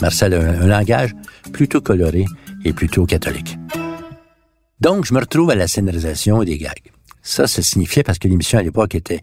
Marcel 0.00 0.32
a 0.32 0.38
un, 0.40 0.66
langage 0.66 1.14
plutôt 1.52 1.82
coloré 1.82 2.24
et 2.64 2.72
plutôt 2.72 3.04
catholique. 3.04 3.58
Donc, 4.80 5.04
je 5.04 5.12
me 5.12 5.20
retrouve 5.20 5.50
à 5.50 5.54
la 5.54 5.68
scénarisation 5.68 6.42
des 6.42 6.56
gags. 6.56 6.90
Ça, 7.20 7.46
ça 7.46 7.60
signifiait 7.60 8.02
parce 8.02 8.18
que 8.18 8.28
l'émission 8.28 8.58
à 8.58 8.62
l'époque 8.62 8.94
était 8.94 9.20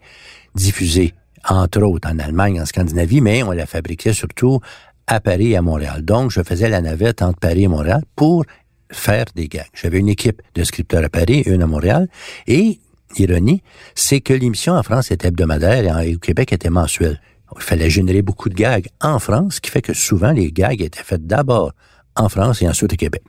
diffusée 0.54 1.14
entre 1.48 1.82
autres 1.82 2.08
en 2.08 2.18
Allemagne, 2.18 2.60
en 2.60 2.66
Scandinavie, 2.66 3.20
mais 3.20 3.42
on 3.42 3.52
la 3.52 3.66
fabriquait 3.66 4.12
surtout 4.12 4.60
à 5.06 5.20
Paris 5.20 5.52
et 5.52 5.56
à 5.56 5.62
Montréal. 5.62 6.02
Donc, 6.02 6.30
je 6.30 6.42
faisais 6.42 6.68
la 6.68 6.80
navette 6.80 7.22
entre 7.22 7.38
Paris 7.38 7.64
et 7.64 7.68
Montréal 7.68 8.02
pour 8.14 8.44
faire 8.92 9.26
des 9.34 9.48
gags. 9.48 9.66
J'avais 9.74 9.98
une 9.98 10.08
équipe 10.08 10.42
de 10.54 10.64
scripteurs 10.64 11.04
à 11.04 11.08
Paris 11.08 11.42
une 11.46 11.62
à 11.62 11.66
Montréal. 11.66 12.08
Et, 12.46 12.80
ironie, 13.16 13.62
c'est 13.94 14.20
que 14.20 14.32
l'émission 14.32 14.74
en 14.74 14.82
France 14.82 15.10
était 15.10 15.28
hebdomadaire 15.28 15.98
et 16.00 16.14
au 16.14 16.18
Québec 16.18 16.52
était 16.52 16.70
mensuelle. 16.70 17.20
Il 17.56 17.62
fallait 17.62 17.90
générer 17.90 18.22
beaucoup 18.22 18.48
de 18.48 18.54
gags 18.54 18.86
en 19.00 19.18
France, 19.18 19.56
ce 19.56 19.60
qui 19.60 19.70
fait 19.70 19.82
que 19.82 19.94
souvent 19.94 20.30
les 20.30 20.52
gags 20.52 20.80
étaient 20.80 21.02
faits 21.02 21.26
d'abord 21.26 21.72
en 22.14 22.28
France 22.28 22.62
et 22.62 22.68
ensuite 22.68 22.92
au 22.92 22.96
Québec. 22.96 23.22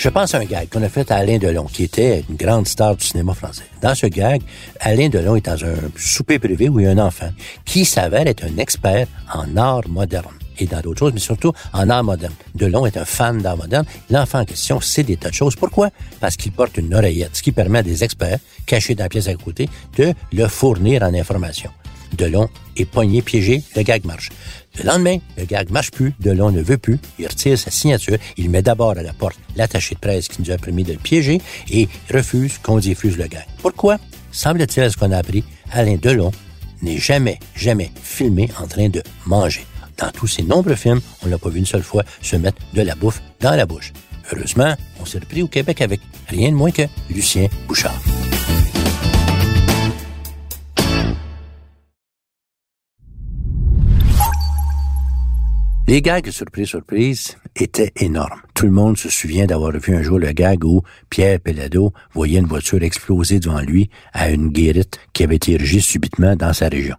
Je 0.00 0.08
pense 0.08 0.34
à 0.34 0.38
un 0.38 0.46
gag 0.46 0.66
qu'on 0.70 0.82
a 0.82 0.88
fait 0.88 1.10
à 1.10 1.16
Alain 1.16 1.36
Delon, 1.36 1.64
qui 1.64 1.82
était 1.82 2.24
une 2.26 2.36
grande 2.36 2.66
star 2.66 2.96
du 2.96 3.04
cinéma 3.04 3.34
français. 3.34 3.64
Dans 3.82 3.94
ce 3.94 4.06
gag, 4.06 4.40
Alain 4.80 5.10
Delon 5.10 5.36
est 5.36 5.44
dans 5.44 5.62
un 5.62 5.74
souper 5.94 6.38
privé 6.38 6.70
où 6.70 6.80
il 6.80 6.86
y 6.86 6.88
a 6.88 6.92
un 6.92 6.98
enfant 6.98 7.28
qui 7.66 7.84
s'avère 7.84 8.26
être 8.26 8.44
un 8.44 8.56
expert 8.56 9.06
en 9.30 9.58
art 9.58 9.86
moderne 9.90 10.32
et 10.58 10.64
dans 10.64 10.80
d'autres 10.80 11.00
choses, 11.00 11.12
mais 11.12 11.20
surtout 11.20 11.52
en 11.74 11.90
art 11.90 12.02
moderne. 12.02 12.32
Delon 12.54 12.86
est 12.86 12.96
un 12.96 13.04
fan 13.04 13.42
d'art 13.42 13.58
moderne. 13.58 13.84
L'enfant 14.08 14.40
en 14.40 14.46
question 14.46 14.80
sait 14.80 15.02
des 15.02 15.18
tas 15.18 15.28
de 15.28 15.34
choses. 15.34 15.54
Pourquoi? 15.54 15.90
Parce 16.18 16.38
qu'il 16.38 16.52
porte 16.52 16.78
une 16.78 16.94
oreillette, 16.94 17.36
ce 17.36 17.42
qui 17.42 17.52
permet 17.52 17.80
à 17.80 17.82
des 17.82 18.02
experts, 18.02 18.38
cachés 18.64 18.94
dans 18.94 19.04
la 19.04 19.10
pièce 19.10 19.28
à 19.28 19.34
côté, 19.34 19.68
de 19.98 20.14
le 20.32 20.48
fournir 20.48 21.02
en 21.02 21.12
information. 21.12 21.70
Delon 22.16 22.48
est 22.76 22.86
poigné, 22.86 23.20
piégé, 23.20 23.62
le 23.76 23.82
gag 23.82 24.06
marche. 24.06 24.30
Le 24.78 24.84
lendemain, 24.84 25.18
le 25.36 25.44
gag 25.44 25.70
marche 25.70 25.90
plus, 25.90 26.14
Delon 26.20 26.50
ne 26.50 26.62
veut 26.62 26.78
plus, 26.78 26.98
il 27.18 27.26
retire 27.26 27.58
sa 27.58 27.70
signature, 27.70 28.16
il 28.36 28.50
met 28.50 28.62
d'abord 28.62 28.92
à 28.92 29.02
la 29.02 29.12
porte 29.12 29.38
l'attaché 29.56 29.94
de 29.94 30.00
presse 30.00 30.28
qui 30.28 30.40
nous 30.42 30.50
a 30.50 30.58
permis 30.58 30.84
de 30.84 30.92
le 30.92 30.98
piéger 30.98 31.40
et 31.70 31.88
refuse 32.12 32.58
qu'on 32.58 32.78
diffuse 32.78 33.16
le 33.16 33.26
gag. 33.26 33.46
Pourquoi? 33.62 33.98
Semble-t-il 34.32 34.90
ce 34.90 34.96
qu'on 34.96 35.10
a 35.12 35.18
appris, 35.18 35.44
Alain 35.72 35.96
Delon 36.00 36.30
n'est 36.82 36.98
jamais, 36.98 37.38
jamais 37.54 37.90
filmé 38.02 38.48
en 38.62 38.66
train 38.66 38.88
de 38.88 39.02
manger. 39.26 39.66
Dans 39.98 40.10
tous 40.10 40.28
ses 40.28 40.42
nombreux 40.42 40.76
films, 40.76 41.00
on 41.22 41.28
l'a 41.28 41.36
pas 41.36 41.50
vu 41.50 41.58
une 41.58 41.66
seule 41.66 41.82
fois 41.82 42.04
se 42.22 42.36
mettre 42.36 42.58
de 42.72 42.82
la 42.82 42.94
bouffe 42.94 43.20
dans 43.40 43.54
la 43.54 43.66
bouche. 43.66 43.92
Heureusement, 44.32 44.74
on 45.00 45.04
s'est 45.04 45.18
repris 45.18 45.42
au 45.42 45.48
Québec 45.48 45.80
avec 45.80 46.00
rien 46.28 46.50
de 46.50 46.56
moins 46.56 46.70
que 46.70 46.82
Lucien 47.10 47.48
Bouchard. 47.66 48.00
Les 55.90 56.02
gags, 56.02 56.30
surprise, 56.30 56.68
surprise, 56.68 57.36
étaient 57.56 57.90
énormes. 57.96 58.40
Tout 58.54 58.66
le 58.66 58.70
monde 58.70 58.96
se 58.96 59.08
souvient 59.08 59.46
d'avoir 59.46 59.72
vu 59.72 59.96
un 59.96 60.02
jour 60.02 60.20
le 60.20 60.30
gag 60.30 60.64
où 60.64 60.82
Pierre 61.08 61.40
Pellado 61.40 61.92
voyait 62.12 62.38
une 62.38 62.46
voiture 62.46 62.80
exploser 62.84 63.40
devant 63.40 63.60
lui 63.60 63.90
à 64.12 64.30
une 64.30 64.50
guérite 64.50 65.00
qui 65.12 65.24
avait 65.24 65.40
érigée 65.48 65.80
subitement 65.80 66.36
dans 66.36 66.52
sa 66.52 66.68
région. 66.68 66.94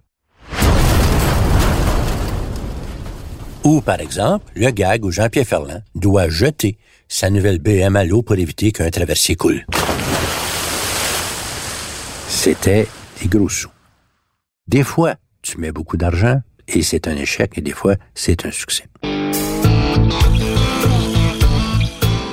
Ou, 3.64 3.80
par 3.80 3.98
exemple, 4.00 4.44
le 4.54 4.70
gag 4.72 5.06
où 5.06 5.10
Jean-Pierre 5.10 5.46
Ferland 5.46 5.82
doit 5.94 6.28
jeter 6.28 6.76
sa 7.08 7.30
nouvelle 7.30 7.60
BM 7.60 7.96
à 7.96 8.04
l'eau 8.04 8.20
pour 8.20 8.36
éviter 8.36 8.72
qu'un 8.72 8.90
traversier 8.90 9.36
coule. 9.36 9.64
C'était 12.28 12.86
des 13.22 13.28
gros 13.30 13.48
sous. 13.48 13.70
Des 14.68 14.82
fois, 14.82 15.14
tu 15.40 15.56
mets 15.56 15.72
beaucoup 15.72 15.96
d'argent 15.96 16.42
et 16.74 16.82
c'est 16.82 17.08
un 17.08 17.16
échec 17.16 17.52
et 17.56 17.60
des 17.60 17.72
fois, 17.72 17.96
c'est 18.14 18.46
un 18.46 18.50
succès. 18.50 18.84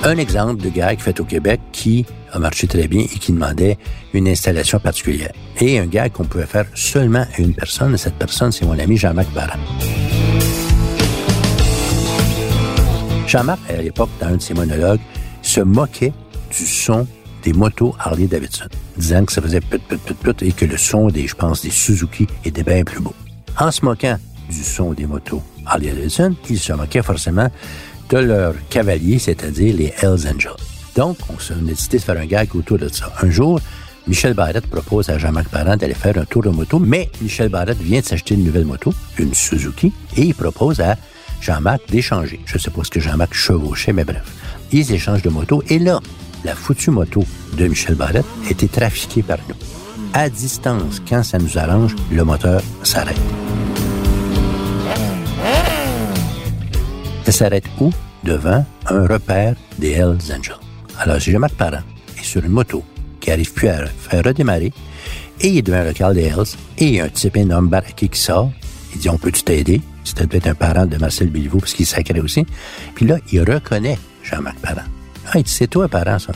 Un 0.02 0.16
exemple 0.16 0.62
de 0.62 0.70
gag 0.70 0.98
fait 0.98 1.20
au 1.20 1.24
Québec 1.24 1.60
qui 1.72 2.06
a 2.32 2.38
marché 2.38 2.66
très 2.66 2.88
bien 2.88 3.02
et 3.02 3.18
qui 3.18 3.32
demandait 3.32 3.76
une 4.14 4.28
installation 4.28 4.78
particulière. 4.78 5.32
Et 5.60 5.78
un 5.78 5.86
gag 5.86 6.12
qu'on 6.12 6.24
pouvait 6.24 6.46
faire 6.46 6.64
seulement 6.74 7.26
à 7.36 7.40
une 7.40 7.54
personne, 7.54 7.94
et 7.94 7.98
cette 7.98 8.14
personne, 8.14 8.50
c'est 8.50 8.64
mon 8.64 8.78
ami 8.78 8.96
Jean-Marc 8.96 9.30
Barra. 9.34 9.58
Jean-Marc, 13.26 13.60
à 13.68 13.82
l'époque, 13.82 14.08
dans 14.20 14.28
un 14.28 14.36
de 14.36 14.42
ses 14.42 14.54
monologues, 14.54 15.00
se 15.42 15.60
moquait 15.60 16.14
du 16.50 16.66
son 16.66 17.06
des 17.42 17.52
motos 17.52 17.94
Harley 17.98 18.26
Davidson, 18.26 18.68
disant 18.96 19.24
que 19.24 19.32
ça 19.32 19.42
faisait 19.42 19.60
put, 19.60 19.78
put, 19.78 19.98
put, 19.98 20.14
put 20.14 20.42
et 20.42 20.52
que 20.52 20.64
le 20.64 20.76
son 20.78 21.08
des, 21.08 21.26
je 21.26 21.34
pense, 21.34 21.62
des 21.62 21.70
Suzuki 21.70 22.26
était 22.44 22.62
bien 22.62 22.84
plus 22.84 23.00
beau. 23.00 23.14
En 23.58 23.70
se 23.70 23.84
moquant 23.84 24.18
du 24.50 24.62
son 24.62 24.92
des 24.92 25.06
motos 25.06 25.42
Harley 25.66 25.92
Davidson, 25.92 26.34
il 26.48 26.58
se 26.58 26.72
moquait 26.72 27.02
forcément 27.02 27.48
de 28.08 28.18
leur 28.18 28.54
cavalier, 28.68 29.18
c'est-à-dire 29.18 29.74
les 29.76 29.94
Hells 30.02 30.28
Angels. 30.28 30.56
Donc, 30.96 31.16
on 31.28 31.34
a 31.34 31.54
décidé 31.62 31.98
de 31.98 32.02
faire 32.02 32.18
un 32.18 32.26
gag 32.26 32.54
autour 32.54 32.78
de 32.78 32.88
ça. 32.88 33.12
Un 33.22 33.30
jour, 33.30 33.60
Michel 34.06 34.34
Barrette 34.34 34.66
propose 34.66 35.08
à 35.08 35.18
Jean-Marc 35.18 35.48
Parent 35.48 35.76
d'aller 35.76 35.94
faire 35.94 36.18
un 36.18 36.24
tour 36.24 36.42
de 36.42 36.48
moto, 36.48 36.78
mais 36.78 37.10
Michel 37.22 37.48
Barrette 37.48 37.80
vient 37.80 38.00
de 38.00 38.04
s'acheter 38.04 38.34
une 38.34 38.44
nouvelle 38.44 38.64
moto, 38.64 38.92
une 39.18 39.32
Suzuki, 39.32 39.92
et 40.16 40.22
il 40.22 40.34
propose 40.34 40.80
à 40.80 40.96
Jean-Marc 41.40 41.88
d'échanger. 41.88 42.40
Je 42.44 42.58
sais 42.58 42.70
pas 42.70 42.82
ce 42.82 42.90
que 42.90 43.00
Jean-Marc 43.00 43.34
chevauchait, 43.34 43.92
mais 43.92 44.04
bref. 44.04 44.24
Ils 44.72 44.92
échangent 44.92 45.22
de 45.22 45.30
moto, 45.30 45.62
et 45.68 45.78
là, 45.78 46.00
la 46.44 46.54
foutue 46.54 46.90
moto 46.90 47.24
de 47.56 47.66
Michel 47.68 47.94
Barrette 47.94 48.26
était 48.50 48.68
trafiquée 48.68 49.22
par 49.22 49.38
nous. 49.48 49.54
À 50.12 50.28
distance, 50.28 51.00
quand 51.08 51.22
ça 51.22 51.38
nous 51.38 51.56
arrange, 51.56 51.94
le 52.10 52.24
moteur 52.24 52.62
s'arrête. 52.82 53.20
Ça 57.30 57.44
s'arrête 57.44 57.66
où? 57.80 57.92
Devant 58.24 58.66
un 58.86 59.06
repère 59.06 59.54
des 59.78 59.92
Hells 59.92 60.18
Angels. 60.36 60.58
Alors, 60.98 61.22
si 61.22 61.30
Jean-Marc 61.30 61.54
Parent 61.54 61.82
est 62.18 62.24
sur 62.24 62.44
une 62.44 62.50
moto 62.50 62.82
qui 63.20 63.30
arrive 63.30 63.52
plus 63.52 63.68
à 63.68 63.86
faire 63.86 64.24
redémarrer, 64.24 64.72
et 65.40 65.48
il 65.48 65.58
est 65.58 65.62
devant 65.62 65.78
un 65.78 65.84
local 65.84 66.14
des 66.14 66.24
Hells, 66.24 66.56
et 66.78 66.86
il 66.86 66.94
y 66.94 67.00
a 67.00 67.04
un 67.04 67.08
type 67.08 67.36
énorme 67.36 67.68
baraqué 67.68 68.08
qui 68.08 68.18
sort, 68.18 68.50
il 68.92 68.98
dit, 68.98 69.08
on 69.08 69.16
peut-tu 69.16 69.44
t'aider? 69.44 69.80
C'était 70.02 70.26
peut-être 70.26 70.48
un 70.48 70.56
parent 70.56 70.86
de 70.86 70.96
Marcel 70.96 71.30
Bilvaux, 71.30 71.60
parce 71.60 71.72
qu'il 71.72 71.86
sacrait 71.86 72.18
aussi. 72.18 72.44
Puis 72.96 73.06
là, 73.06 73.18
il 73.30 73.48
reconnaît 73.48 74.00
Jean-Marc 74.24 74.58
Parent. 74.58 74.88
Ah, 75.28 75.38
il 75.38 75.44
dit, 75.44 75.52
c'est 75.52 75.68
toi, 75.68 75.86
parent, 75.86 76.18
ça. 76.18 76.32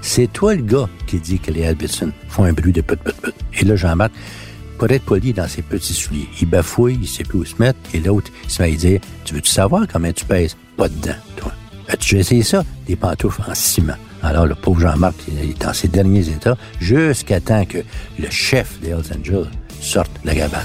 C'est 0.00 0.32
toi 0.32 0.54
le 0.54 0.62
gars 0.62 0.88
qui 1.06 1.18
dit 1.18 1.40
que 1.40 1.50
les 1.50 1.66
Albertson 1.66 2.10
font 2.30 2.44
un 2.44 2.54
bruit 2.54 2.72
de 2.72 2.80
put, 2.80 2.96
put, 2.96 3.12
put. 3.20 3.34
Et 3.60 3.66
là, 3.66 3.76
Jean-Marc, 3.76 4.12
pour 4.78 4.90
être 4.90 5.04
poli 5.04 5.32
dans 5.32 5.48
ses 5.48 5.62
petits 5.62 5.92
souliers, 5.92 6.28
il 6.40 6.48
bafouille, 6.48 6.98
il 7.02 7.08
sait 7.08 7.24
plus 7.24 7.40
où 7.40 7.44
se 7.44 7.56
mettre, 7.58 7.78
et 7.92 7.98
l'autre, 7.98 8.30
il 8.44 8.50
se 8.50 8.62
met 8.62 8.72
à 8.72 8.76
dire, 8.76 9.00
tu 9.24 9.34
veux-tu 9.34 9.50
savoir 9.50 9.86
combien 9.92 10.12
tu 10.12 10.24
pèses? 10.24 10.56
Pas 10.76 10.88
dedans, 10.88 11.16
toi. 11.36 11.52
As-tu 11.88 12.18
essayé 12.18 12.42
ça? 12.42 12.64
Des 12.86 12.96
pantoufles 12.96 13.42
en 13.48 13.54
ciment. 13.54 13.96
Alors, 14.22 14.46
le 14.46 14.54
pauvre 14.54 14.80
Jean-Marc, 14.80 15.16
il 15.28 15.50
est 15.50 15.60
dans 15.60 15.72
ses 15.72 15.88
derniers 15.88 16.28
états, 16.28 16.56
jusqu'à 16.80 17.40
temps 17.40 17.64
que 17.64 17.78
le 18.18 18.30
chef 18.30 18.78
des 18.80 18.90
Hells 18.90 19.18
Angels 19.18 19.50
sorte 19.80 20.10
la 20.24 20.34
gabane. 20.34 20.60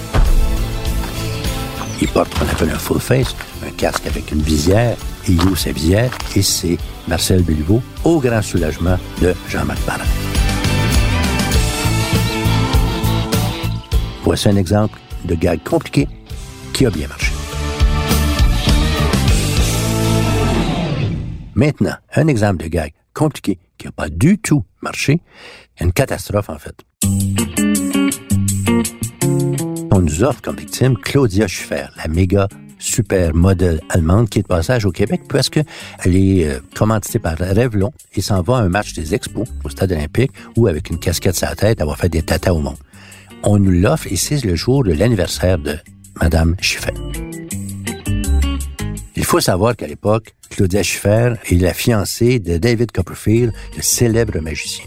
Il 2.02 2.08
porte 2.10 2.34
ce 2.34 2.40
qu'on 2.40 2.52
appelle 2.52 2.72
un 2.72 2.80
full 2.80 3.00
face, 3.00 3.36
un 3.66 3.72
casque 3.72 4.06
avec 4.06 4.32
une 4.32 4.42
visière, 4.42 4.96
et 5.28 5.32
il 5.32 5.42
ouvre 5.42 5.58
sa 5.58 5.72
visière, 5.72 6.12
et 6.36 6.42
c'est 6.42 6.78
Marcel 7.08 7.42
Béliveau, 7.42 7.82
au 8.04 8.20
grand 8.20 8.42
soulagement 8.42 8.98
de 9.22 9.34
Jean-Marc 9.50 9.80
Parent. 9.82 10.53
Voici 14.24 14.50
un 14.50 14.56
exemple 14.56 15.00
de 15.26 15.36
gag 15.36 15.62
compliqué 15.64 16.08
qui 16.74 16.86
a 16.86 16.90
bien 16.90 17.08
marché. 17.08 17.32
Maintenant, 21.56 21.96
un 22.16 22.28
exemple 22.28 22.64
de 22.64 22.70
gag 22.70 22.94
compliqué 23.14 23.60
qui 23.78 23.86
n'a 23.88 23.92
pas 23.92 24.10
du 24.10 24.40
tout 24.40 24.64
marché, 24.82 25.22
une 25.80 25.94
catastrophe 25.94 26.50
en 26.50 26.58
fait 26.58 26.84
on 29.94 30.02
nous 30.02 30.24
offre 30.24 30.42
comme 30.42 30.56
victime 30.56 30.98
Claudia 30.98 31.48
Schiffer, 31.48 31.86
la 31.98 32.08
méga 32.08 32.48
super 32.80 33.34
modèle 33.36 33.80
allemande 33.90 34.28
qui 34.28 34.40
est 34.40 34.42
de 34.42 34.48
passage 34.48 34.86
au 34.86 34.92
Québec 34.92 35.22
parce 35.30 35.50
qu'elle 35.50 35.66
est 36.06 36.46
euh, 36.46 36.60
commanditée 36.76 37.20
par 37.20 37.38
Revlon 37.38 37.94
et 38.14 38.22
s'en 38.22 38.42
va 38.42 38.58
à 38.58 38.62
un 38.62 38.70
match 38.70 38.94
des 38.94 39.14
Expos 39.14 39.48
au 39.64 39.70
Stade 39.70 39.92
olympique 39.92 40.32
où, 40.58 40.68
avec 40.68 40.90
une 40.90 40.98
casquette 40.98 41.36
sur 41.36 41.48
la 41.48 41.56
tête, 41.56 41.80
elle 41.80 41.88
va 41.88 41.96
faire 41.96 42.10
des 42.10 42.24
tatas 42.24 42.52
au 42.52 42.60
monde. 42.60 42.78
On 43.46 43.60
nous 43.60 43.72
l'offre 43.72 44.08
et 44.10 44.16
c'est 44.16 44.46
le 44.46 44.56
jour 44.56 44.86
de 44.86 44.94
l'anniversaire 44.94 45.58
de 45.58 45.76
Madame 46.22 46.56
Schiffer. 46.62 46.94
Il 49.18 49.26
faut 49.26 49.42
savoir 49.42 49.76
qu'à 49.76 49.86
l'époque, 49.86 50.34
Claudia 50.50 50.82
Schiffer 50.82 51.34
est 51.52 51.62
la 51.62 51.74
fiancée 51.74 52.40
de 52.40 52.58
David 52.58 52.94
Copperfield, 52.94 53.52
le 53.76 53.82
célèbre 53.82 54.40
magicien. 54.40 54.86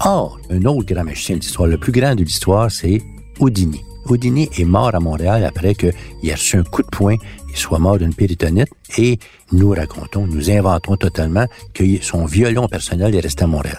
Or, 0.00 0.40
un 0.50 0.64
autre 0.64 0.92
grand 0.92 1.04
magicien 1.04 1.36
de 1.36 1.40
l'histoire, 1.42 1.68
le 1.68 1.78
plus 1.78 1.92
grand 1.92 2.16
de 2.16 2.24
l'histoire, 2.24 2.68
c'est 2.68 3.00
Houdini. 3.38 3.80
Houdini 4.06 4.50
est 4.58 4.64
mort 4.64 4.92
à 4.92 4.98
Montréal 4.98 5.44
après 5.44 5.76
qu'il 5.76 5.92
ait 6.24 6.34
reçu 6.34 6.56
un 6.56 6.64
coup 6.64 6.82
de 6.82 6.88
poing 6.88 7.14
et 7.14 7.56
soit 7.56 7.78
mort 7.78 7.98
d'une 7.98 8.14
péritonite 8.14 8.70
et 8.98 9.20
nous 9.52 9.70
racontons, 9.70 10.26
nous 10.26 10.50
inventons 10.50 10.96
totalement 10.96 11.46
que 11.72 11.84
son 12.02 12.26
violon 12.26 12.66
personnel 12.66 13.14
est 13.14 13.20
resté 13.20 13.44
à 13.44 13.46
Montréal. 13.46 13.78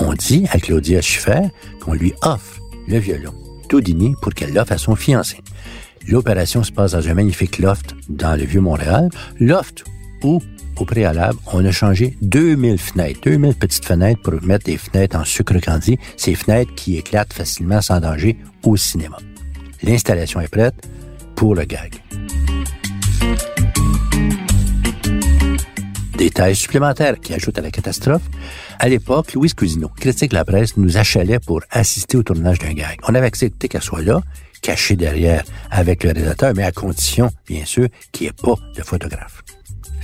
On 0.00 0.12
dit 0.14 0.46
à 0.52 0.60
Claudia 0.60 1.02
Schiffer 1.02 1.48
qu'on 1.80 1.94
lui 1.94 2.14
offre 2.22 2.60
le 2.86 2.98
violon 2.98 3.34
pour 4.20 4.34
qu'elle 4.34 4.52
l'offre 4.52 4.72
à 4.72 4.78
son 4.78 4.96
fiancé. 4.96 5.38
L'opération 6.06 6.62
se 6.62 6.72
passe 6.72 6.92
dans 6.92 7.08
un 7.08 7.14
magnifique 7.14 7.58
loft 7.58 7.94
dans 8.08 8.38
le 8.38 8.44
Vieux-Montréal, 8.44 9.10
loft 9.38 9.84
où 10.22 10.40
au 10.80 10.84
préalable, 10.84 11.38
on 11.52 11.64
a 11.64 11.72
changé 11.72 12.16
2000 12.22 12.78
fenêtres, 12.78 13.20
2000 13.24 13.54
petites 13.56 13.84
fenêtres 13.84 14.22
pour 14.22 14.34
mettre 14.42 14.66
des 14.66 14.76
fenêtres 14.76 15.16
en 15.16 15.24
sucre 15.24 15.58
candy, 15.58 15.98
ces 16.16 16.36
fenêtres 16.36 16.72
qui 16.76 16.96
éclatent 16.96 17.32
facilement 17.32 17.80
sans 17.80 18.00
danger 18.00 18.36
au 18.64 18.76
cinéma. 18.76 19.18
L'installation 19.82 20.40
est 20.40 20.48
prête 20.48 20.88
pour 21.34 21.56
le 21.56 21.64
gag. 21.64 21.94
Détails 26.28 26.56
supplémentaires 26.56 27.18
qui 27.18 27.32
ajoutent 27.32 27.58
à 27.58 27.62
la 27.62 27.70
catastrophe. 27.70 28.20
À 28.78 28.86
l'époque, 28.86 29.32
Louise 29.32 29.54
Cousineau, 29.54 29.88
critique 29.88 30.32
de 30.32 30.34
la 30.34 30.44
presse, 30.44 30.76
nous 30.76 30.98
achalait 30.98 31.38
pour 31.38 31.62
assister 31.70 32.18
au 32.18 32.22
tournage 32.22 32.58
d'un 32.58 32.74
gag. 32.74 32.98
On 33.08 33.14
avait 33.14 33.26
accepté 33.26 33.66
qu'elle 33.66 33.80
soit 33.80 34.02
là, 34.02 34.20
cachée 34.60 34.94
derrière 34.94 35.42
avec 35.70 36.04
le 36.04 36.10
réalisateur, 36.10 36.52
mais 36.54 36.64
à 36.64 36.70
condition, 36.70 37.30
bien 37.46 37.64
sûr, 37.64 37.88
qu'il 38.12 38.26
n'y 38.26 38.28
ait 38.28 38.42
pas 38.42 38.56
de 38.76 38.82
photographe. 38.82 39.42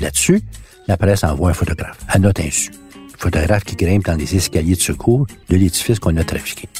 Là-dessus, 0.01 0.41
la 0.89 0.97
presse 0.97 1.25
envoie 1.25 1.51
un 1.51 1.53
photographe, 1.53 1.99
à 2.09 2.19
notre 2.19 2.41
insu. 2.41 2.71
photographe 3.19 3.65
qui 3.65 3.77
grimpe 3.77 4.07
dans 4.07 4.17
les 4.17 4.35
escaliers 4.35 4.77
de 4.77 4.81
secours 4.81 5.27
de 5.51 5.57
l'édifice 5.57 5.99
qu'on 5.99 6.17
a 6.17 6.25
trafiqué. 6.25 6.71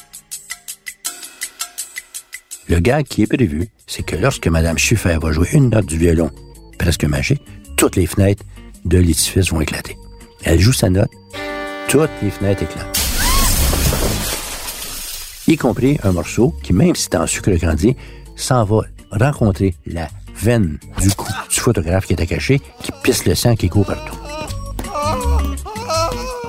Le 2.71 2.81
gag 2.81 3.05
qui 3.05 3.25
est 3.25 3.27
prévu, 3.27 3.69
c'est 3.87 4.07
que 4.07 4.17
lorsque 4.17 4.47
Mme 4.47 4.79
Schiffer 4.79 5.19
va 5.21 5.33
jouer 5.33 5.49
une 5.53 5.69
note 5.69 5.85
du 5.85 5.99
violon 5.99 6.31
presque 6.79 7.05
magique, 7.05 7.43
toutes 7.77 7.97
les 7.97 8.07
fenêtres 8.07 8.43
de 8.85 8.99
l'édifice 8.99 9.51
vont 9.51 9.61
éclater. 9.61 9.97
Elle 10.45 10.61
joue 10.61 10.73
sa 10.73 10.91
note, 10.91 11.11
toutes 11.89 12.11
les 12.23 12.31
fenêtres 12.31 12.63
éclatent. 12.65 12.99
Y 15.47 15.57
compris 15.57 15.99
un 16.03 16.13
morceau 16.13 16.55
qui, 16.63 16.73
même 16.73 16.95
si 16.95 17.05
c'est 17.05 17.17
en 17.17 17.27
sucre 17.27 17.53
grandi, 17.53 17.97
s'en 18.37 18.65
va 18.65 18.83
rencontrer 19.11 19.75
la 19.87 20.09
veine 20.35 20.79
du 21.01 21.11
cou 21.15 21.29
du 21.49 21.61
photographe 21.61 22.07
qui 22.07 22.15
était 22.15 22.27
caché, 22.27 22.61
qui 22.83 22.93
pisse 23.03 23.25
le 23.27 23.35
sang 23.35 23.55
qui 23.55 23.69
court 23.69 23.87
partout. 23.87 24.17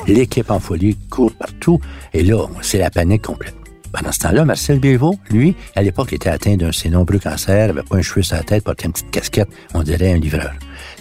L'équipe 0.07 0.49
en 0.51 0.59
folie 0.59 0.97
court 1.09 1.33
partout, 1.33 1.79
et 2.13 2.23
là, 2.23 2.47
c'est 2.61 2.77
la 2.77 2.89
panique 2.89 3.23
complète. 3.23 3.55
Pendant 3.91 4.11
ce 4.11 4.19
temps-là, 4.19 4.45
Marcel 4.45 4.79
Bévaux, 4.79 5.15
lui, 5.29 5.55
à 5.75 5.81
l'époque, 5.81 6.13
était 6.13 6.29
atteint 6.29 6.57
d'un 6.57 6.67
de 6.67 6.71
ses 6.71 6.89
nombreux 6.89 7.17
cancers, 7.17 7.69
avait 7.69 7.81
pas 7.81 7.97
un 7.97 8.01
cheveu 8.01 8.21
sur 8.21 8.35
la 8.35 8.43
tête, 8.43 8.63
portait 8.63 8.85
une 8.85 8.91
petite 8.91 9.09
casquette, 9.09 9.49
on 9.73 9.83
dirait 9.83 10.11
un 10.11 10.17
livreur. 10.17 10.53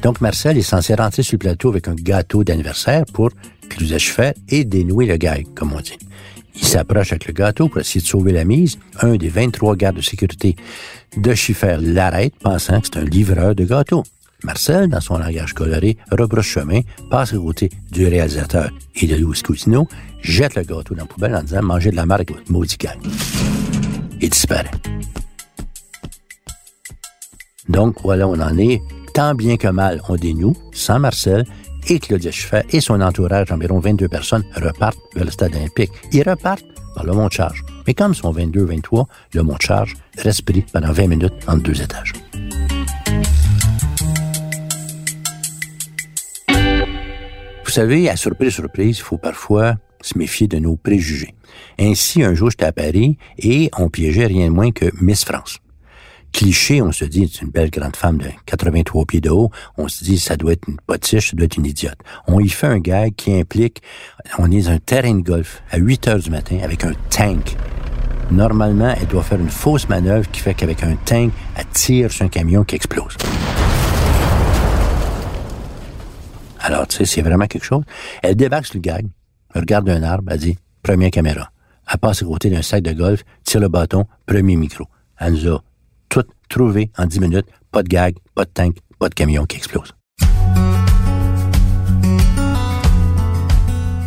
Donc, 0.05 0.21
Marcel 0.21 0.59
est 0.59 0.63
censé 0.63 0.95
rentrer 0.95 1.23
sur 1.23 1.37
le 1.37 1.39
plateau 1.39 1.71
avec 1.71 1.89
un 1.89 1.95
gâteau 1.95 2.45
d'anniversaire 2.45 3.07
pour 3.15 3.31
Schiffer 3.71 4.33
et 4.51 4.65
dénouer 4.65 5.07
le 5.07 5.17
gag, 5.17 5.47
comme 5.55 5.73
on 5.73 5.81
dit. 5.81 5.97
Il 6.55 6.67
s'approche 6.67 7.13
avec 7.13 7.27
le 7.27 7.33
gâteau 7.33 7.69
pour 7.69 7.81
essayer 7.81 8.03
de 8.03 8.07
sauver 8.07 8.33
la 8.33 8.45
mise. 8.45 8.79
Un 9.01 9.17
des 9.17 9.31
23 9.31 9.77
gardes 9.77 9.97
de 9.97 10.03
sécurité 10.03 10.57
de 11.17 11.35
Schiffer 11.35 11.79
l'arrête, 11.81 12.35
pensant 12.39 12.83
que 12.83 12.89
c'est 12.93 12.99
un 12.99 13.05
livreur 13.05 13.55
de 13.55 13.65
gâteau. 13.65 14.05
Marcel, 14.43 14.89
dans 14.89 15.01
son 15.01 15.17
langage 15.17 15.55
coloré, 15.55 15.97
rebrousse 16.13 16.45
chemin, 16.45 16.81
passe 17.09 17.33
à 17.33 17.39
côté 17.39 17.71
du 17.91 18.07
réalisateur 18.07 18.69
et 18.97 19.07
de 19.07 19.17
Louis 19.17 19.41
Cousineau, 19.41 19.89
jette 20.21 20.55
le 20.55 20.65
gâteau 20.65 20.95
dans 20.95 21.05
la 21.05 21.07
poubelle 21.07 21.35
en 21.35 21.43
disant 21.43 21.63
«Mangez 21.63 21.93
de 21.93 21.97
la 21.97 22.05
marque, 22.05 22.31
votre 22.31 22.53
maudit 22.53 22.77
gang.» 22.77 22.99
Il 24.21 24.29
disparaît. 24.29 24.71
Donc, 27.71 28.03
voilà, 28.03 28.29
on 28.29 28.39
en 28.39 28.59
est. 28.59 28.83
Tant 29.15 29.37
bien 29.37 29.57
que 29.57 29.69
mal, 29.69 30.03
on 30.09 30.17
dénoue, 30.17 30.57
sans 30.73 30.99
Marcel, 30.99 31.45
et 31.87 32.01
Claudia 32.01 32.33
Schiffer 32.33 32.63
et 32.71 32.81
son 32.81 33.01
entourage, 33.01 33.53
environ 33.53 33.79
22 33.79 34.09
personnes, 34.09 34.43
repartent 34.57 34.99
vers 35.15 35.25
le 35.25 35.31
stade 35.31 35.55
olympique. 35.55 35.93
Ils 36.11 36.29
repartent 36.29 36.65
par 36.97 37.05
le 37.05 37.13
mont 37.13 37.29
de 37.29 37.33
charge. 37.33 37.63
Mais 37.87 37.95
comme 37.95 38.13
sont 38.13 38.33
22-23, 38.33 39.07
le 39.35 39.43
mont 39.45 39.55
de 39.55 39.63
charge 39.63 39.95
reste 40.19 40.43
pris 40.43 40.63
pendant 40.73 40.91
20 40.91 41.07
minutes 41.07 41.33
entre 41.47 41.63
deux 41.63 41.81
étages. 41.81 42.13
Vous 47.65 47.71
savez, 47.71 48.11
à 48.11 48.17
surprise, 48.17 48.55
surprise, 48.55 48.99
il 48.99 49.03
faut 49.03 49.19
parfois 49.19 49.77
se 50.01 50.19
méfier 50.19 50.49
de 50.49 50.59
nos 50.59 50.75
préjugés. 50.75 51.37
Ainsi, 51.79 52.25
un 52.25 52.35
jour, 52.35 52.51
j'étais 52.51 52.65
à 52.65 52.73
Paris 52.73 53.17
et 53.39 53.71
on 53.79 53.89
piégeait 53.91 54.27
rien 54.27 54.47
de 54.47 54.53
moins 54.53 54.73
que 54.73 54.87
Miss 55.01 55.25
France 55.25 55.61
cliché, 56.35 56.83
on 56.83 56.91
se 56.91 57.05
dit, 57.05 57.31
c'est 57.33 57.43
une 57.43 57.51
belle 57.51 57.71
grande 57.71 57.97
femme 57.97 58.19
de 58.19 58.27
83 58.47 59.07
pieds 59.07 59.21
de 59.21 59.31
haut, 59.31 59.51
on 59.79 59.87
se 59.87 60.03
dit, 60.03 60.19
ça 60.19 60.37
doit 60.37 60.53
être 60.53 60.69
une 60.69 60.77
potiche, 60.85 61.31
ça 61.31 61.37
doit 61.37 61.47
être 61.47 61.57
une 61.57 61.65
idiote. 61.65 61.99
On 62.27 62.41
y 62.41 62.49
fait 62.49 62.67
un 62.67 62.81
gag 62.81 63.15
qui 63.15 63.33
implique, 63.33 63.81
on 64.39 64.51
est 64.51 64.63
dans 64.63 64.71
un 64.73 64.79
terrain 64.79 65.15
de 65.15 65.23
golf 65.23 65.63
à 65.71 65.79
8 65.79 66.09
heures 66.09 66.19
du 66.19 66.31
matin 66.31 66.59
avec 66.63 66.85
un 66.85 66.93
tank. 67.09 67.57
Normalement, 68.33 68.95
elle 69.01 69.07
doit 69.07 69.23
faire 69.23 69.39
une 69.39 69.49
fausse 69.49 69.89
manœuvre 69.89 70.29
qui 70.31 70.41
fait 70.41 70.55
qu'avec 70.55 70.83
un 70.83 70.97
tank, 70.97 71.33
elle 71.57 71.67
tire 71.67 72.11
sur 72.11 72.25
un 72.25 72.29
camion 72.29 72.65
qui 72.65 72.75
explose. 72.75 73.17
Alors, 76.59 76.89
tu 76.89 76.97
sais, 76.97 77.05
c'est 77.05 77.23
vraiment 77.23 77.47
quelque 77.47 77.65
chose. 77.65 77.85
Elle 78.23 78.35
débarque 78.35 78.67
sur 78.67 78.77
le 78.77 78.81
gag, 78.81 79.07
regarde 79.55 79.89
un 79.89 80.03
arbre, 80.03 80.33
elle 80.33 80.41
dit, 80.41 80.59
première 80.83 81.11
caméra. 81.11 81.51
Elle 81.91 81.99
passe 81.99 82.23
à 82.23 82.25
côté 82.25 82.51
d'un 82.51 82.63
sac 82.63 82.83
de 82.83 82.93
golf, 82.93 83.23
tire 83.45 83.61
le 83.61 83.69
bâton, 83.69 84.07
premier 84.27 84.57
micro. 84.57 84.87
Elle 85.19 85.37
tout 86.09 86.25
trouvé 86.49 86.91
en 86.99 87.07
10 87.07 87.21
minutes. 87.21 87.47
Pas 87.71 87.83
de 87.83 87.89
gag, 87.89 88.17
pas 88.35 88.45
de 88.45 88.51
tank, 88.51 88.77
pas 88.99 89.09
de 89.09 89.15
camion 89.15 89.45
qui 89.45 89.57
explose. 89.57 89.93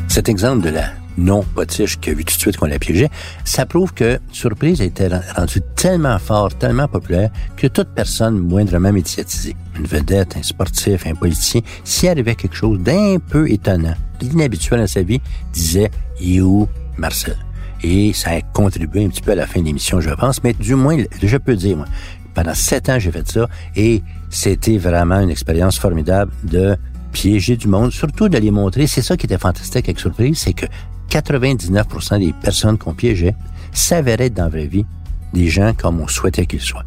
Cet 0.07 0.29
exemple 0.29 0.63
de 0.63 0.69
la 0.69 0.89
non-potiche 1.17 1.99
qui 1.99 2.09
a 2.11 2.13
vu 2.13 2.23
tout 2.23 2.35
de 2.35 2.39
suite 2.39 2.57
qu'on 2.57 2.67
l'a 2.67 2.79
piégé, 2.79 3.09
ça 3.43 3.65
prouve 3.65 3.93
que 3.93 4.19
Surprise 4.31 4.81
a 4.81 4.85
été 4.85 5.07
rendu 5.35 5.61
tellement 5.75 6.17
fort, 6.19 6.55
tellement 6.57 6.87
populaire, 6.87 7.29
que 7.55 7.67
toute 7.67 7.89
personne 7.93 8.39
moindrement 8.39 8.91
médiatisée, 8.91 9.55
une 9.77 9.85
vedette, 9.85 10.37
un 10.37 10.43
sportif, 10.43 11.05
un 11.05 11.15
politicien, 11.15 11.61
s'y 11.83 12.07
arrivait 12.07 12.35
quelque 12.35 12.55
chose 12.55 12.79
d'un 12.79 13.17
peu 13.19 13.49
étonnant, 13.49 13.95
d'inhabituel 14.19 14.79
dans 14.79 14.87
sa 14.87 15.01
vie, 15.01 15.21
disait 15.53 15.91
«You, 16.19 16.67
Marcel?» 16.97 17.37
Et 17.83 18.13
ça 18.13 18.31
a 18.31 18.41
contribué 18.41 19.05
un 19.05 19.09
petit 19.09 19.21
peu 19.21 19.31
à 19.31 19.35
la 19.35 19.47
fin 19.47 19.59
de 19.61 19.65
l'émission, 19.65 20.01
je 20.01 20.09
pense, 20.09 20.43
mais 20.43 20.53
du 20.53 20.75
moins, 20.75 20.97
je 21.21 21.37
peux 21.37 21.55
dire, 21.55 21.77
moi, 21.77 21.85
pendant 22.33 22.53
sept 22.53 22.89
ans, 22.89 22.99
j'ai 22.99 23.11
fait 23.11 23.27
ça 23.27 23.47
et 23.75 24.03
c'était 24.29 24.77
vraiment 24.77 25.19
une 25.19 25.29
expérience 25.29 25.79
formidable 25.79 26.31
de 26.43 26.77
piéger 27.11 27.57
du 27.57 27.67
monde, 27.67 27.91
surtout 27.91 28.29
de 28.29 28.37
les 28.37 28.51
montrer. 28.51 28.85
C'est 28.85 29.01
ça 29.01 29.17
qui 29.17 29.25
était 29.25 29.37
fantastique 29.37 29.85
avec 29.85 29.99
Surprise, 29.99 30.37
c'est 30.37 30.53
que 30.53 30.65
99% 31.09 32.19
des 32.19 32.33
personnes 32.33 32.77
qu'on 32.77 32.93
piégeait 32.93 33.35
s'avéraient 33.71 34.29
dans 34.29 34.43
la 34.43 34.49
vraie 34.49 34.67
vie 34.67 34.85
des 35.33 35.47
gens 35.47 35.73
comme 35.73 35.99
on 35.99 36.07
souhaitait 36.07 36.45
qu'ils 36.45 36.61
soient. 36.61 36.85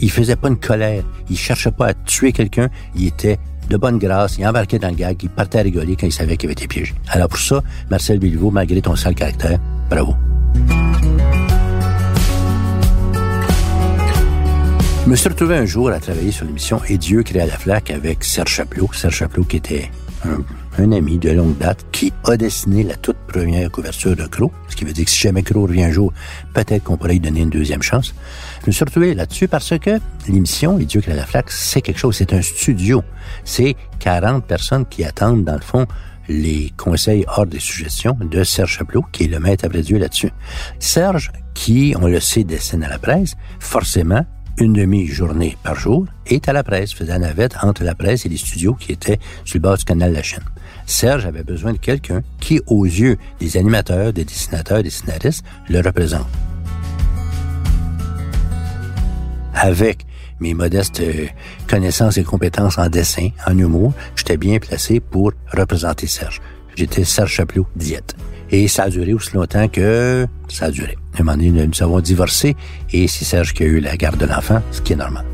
Ils 0.00 0.10
faisaient 0.10 0.36
pas 0.36 0.48
une 0.48 0.58
colère, 0.58 1.02
ils 1.28 1.38
cherchaient 1.38 1.70
pas 1.70 1.88
à 1.88 1.94
tuer 1.94 2.32
quelqu'un, 2.32 2.68
ils 2.94 3.08
étaient 3.08 3.38
de 3.68 3.76
bonne 3.76 3.98
grâce, 3.98 4.38
ils 4.38 4.46
embarquaient 4.46 4.78
dans 4.78 4.88
le 4.88 4.94
gag, 4.94 5.16
ils 5.22 5.30
partaient 5.30 5.60
à 5.60 5.62
rigoler 5.62 5.96
quand 5.96 6.06
ils 6.06 6.12
savaient 6.12 6.36
qu'ils 6.36 6.48
avaient 6.48 6.52
été 6.52 6.66
piégés. 6.66 6.94
Alors 7.08 7.28
pour 7.28 7.38
ça, 7.38 7.62
Marcel 7.90 8.18
Bilvaux, 8.18 8.50
malgré 8.50 8.80
ton 8.82 8.96
sale 8.96 9.14
caractère, 9.14 9.58
bravo. 9.88 10.14
Je 15.10 15.12
me 15.12 15.16
suis 15.16 15.28
retrouvé 15.28 15.56
un 15.56 15.64
jour 15.64 15.90
à 15.90 15.98
travailler 15.98 16.30
sur 16.30 16.44
l'émission 16.44 16.80
Et 16.88 16.96
Dieu 16.96 17.24
créa 17.24 17.44
la 17.44 17.58
flaque 17.58 17.90
avec 17.90 18.22
Serge 18.22 18.52
Chaplot. 18.52 18.88
Serge 18.92 19.16
Chaplot 19.16 19.42
qui 19.42 19.56
était 19.56 19.90
un, 20.78 20.92
ami 20.92 21.18
de 21.18 21.30
longue 21.30 21.58
date 21.58 21.84
qui 21.90 22.12
a 22.24 22.36
dessiné 22.36 22.84
la 22.84 22.94
toute 22.94 23.16
première 23.26 23.70
couverture 23.72 24.14
de 24.14 24.26
Crow. 24.26 24.52
Ce 24.68 24.76
qui 24.76 24.84
veut 24.84 24.92
dire 24.92 25.06
que 25.06 25.10
si 25.10 25.18
jamais 25.18 25.42
Crow 25.42 25.62
revient 25.62 25.82
un 25.82 25.90
jour, 25.90 26.12
peut-être 26.54 26.84
qu'on 26.84 26.96
pourrait 26.96 27.14
lui 27.14 27.20
donner 27.20 27.40
une 27.40 27.50
deuxième 27.50 27.82
chance. 27.82 28.14
Je 28.62 28.66
me 28.68 28.72
suis 28.72 28.84
retrouvé 28.84 29.14
là-dessus 29.14 29.48
parce 29.48 29.76
que 29.78 29.98
l'émission 30.28 30.78
Et 30.78 30.84
Dieu 30.84 31.00
créa 31.00 31.16
la 31.16 31.26
flaque, 31.26 31.50
c'est 31.50 31.82
quelque 31.82 31.98
chose, 31.98 32.14
c'est 32.16 32.32
un 32.32 32.42
studio. 32.42 33.02
C'est 33.44 33.74
40 33.98 34.44
personnes 34.44 34.86
qui 34.86 35.04
attendent, 35.04 35.42
dans 35.42 35.54
le 35.54 35.60
fond, 35.60 35.86
les 36.30 36.72
conseils 36.76 37.24
hors 37.26 37.46
des 37.46 37.58
suggestions 37.58 38.16
de 38.20 38.44
Serge 38.44 38.78
Chaplot, 38.78 39.04
qui 39.10 39.24
est 39.24 39.28
le 39.28 39.40
maître 39.40 39.64
à 39.64 39.68
Dieu 39.68 39.98
là-dessus. 39.98 40.30
Serge, 40.78 41.32
qui, 41.54 41.94
on 42.00 42.06
le 42.06 42.20
sait, 42.20 42.44
dessine 42.44 42.84
à 42.84 42.88
la 42.88 42.98
presse, 42.98 43.34
forcément, 43.58 44.24
une 44.58 44.74
demi-journée 44.74 45.56
par 45.64 45.74
jour, 45.74 46.06
est 46.26 46.48
à 46.48 46.52
la 46.52 46.62
presse, 46.62 46.92
faisait 46.92 47.12
la 47.12 47.18
navette 47.18 47.56
entre 47.62 47.82
la 47.82 47.96
presse 47.96 48.26
et 48.26 48.28
les 48.28 48.36
studios 48.36 48.74
qui 48.74 48.92
étaient 48.92 49.18
sur 49.44 49.56
le 49.56 49.62
bord 49.62 49.76
du 49.76 49.84
canal 49.84 50.10
de 50.10 50.16
la 50.16 50.22
chaîne. 50.22 50.44
Serge 50.86 51.26
avait 51.26 51.42
besoin 51.42 51.72
de 51.72 51.78
quelqu'un 51.78 52.22
qui, 52.38 52.60
aux 52.66 52.84
yeux 52.84 53.16
des 53.40 53.56
animateurs, 53.56 54.12
des 54.12 54.24
dessinateurs, 54.24 54.84
des 54.84 54.90
scénaristes, 54.90 55.44
le 55.68 55.80
représente. 55.80 56.28
Avec 59.52 60.06
mes 60.40 60.54
modestes 60.54 61.00
euh, 61.00 61.26
connaissances 61.68 62.18
et 62.18 62.24
compétences 62.24 62.78
en 62.78 62.88
dessin, 62.88 63.28
en 63.46 63.56
humour, 63.56 63.92
j'étais 64.16 64.36
bien 64.36 64.58
placé 64.58 65.00
pour 65.00 65.32
représenter 65.52 66.06
Serge. 66.06 66.40
J'étais 66.74 67.04
Serge 67.04 67.32
Chaplot 67.32 67.66
diète. 67.76 68.16
Et 68.50 68.66
ça 68.66 68.84
a 68.84 68.90
duré 68.90 69.12
aussi 69.12 69.34
longtemps 69.34 69.68
que 69.68 70.26
ça 70.48 70.66
a 70.66 70.70
duré. 70.70 70.96
Un 71.18 71.24
moment 71.24 71.38
nous 71.40 71.82
avons 71.82 72.00
divorcé 72.00 72.56
et 72.92 73.06
c'est 73.06 73.24
Serge 73.24 73.52
qui 73.52 73.62
a 73.62 73.66
eu 73.66 73.80
la 73.80 73.96
garde 73.96 74.18
de 74.18 74.26
l'enfant, 74.26 74.60
ce 74.72 74.80
qui 74.80 74.94
est 74.94 74.96
normal. 74.96 75.24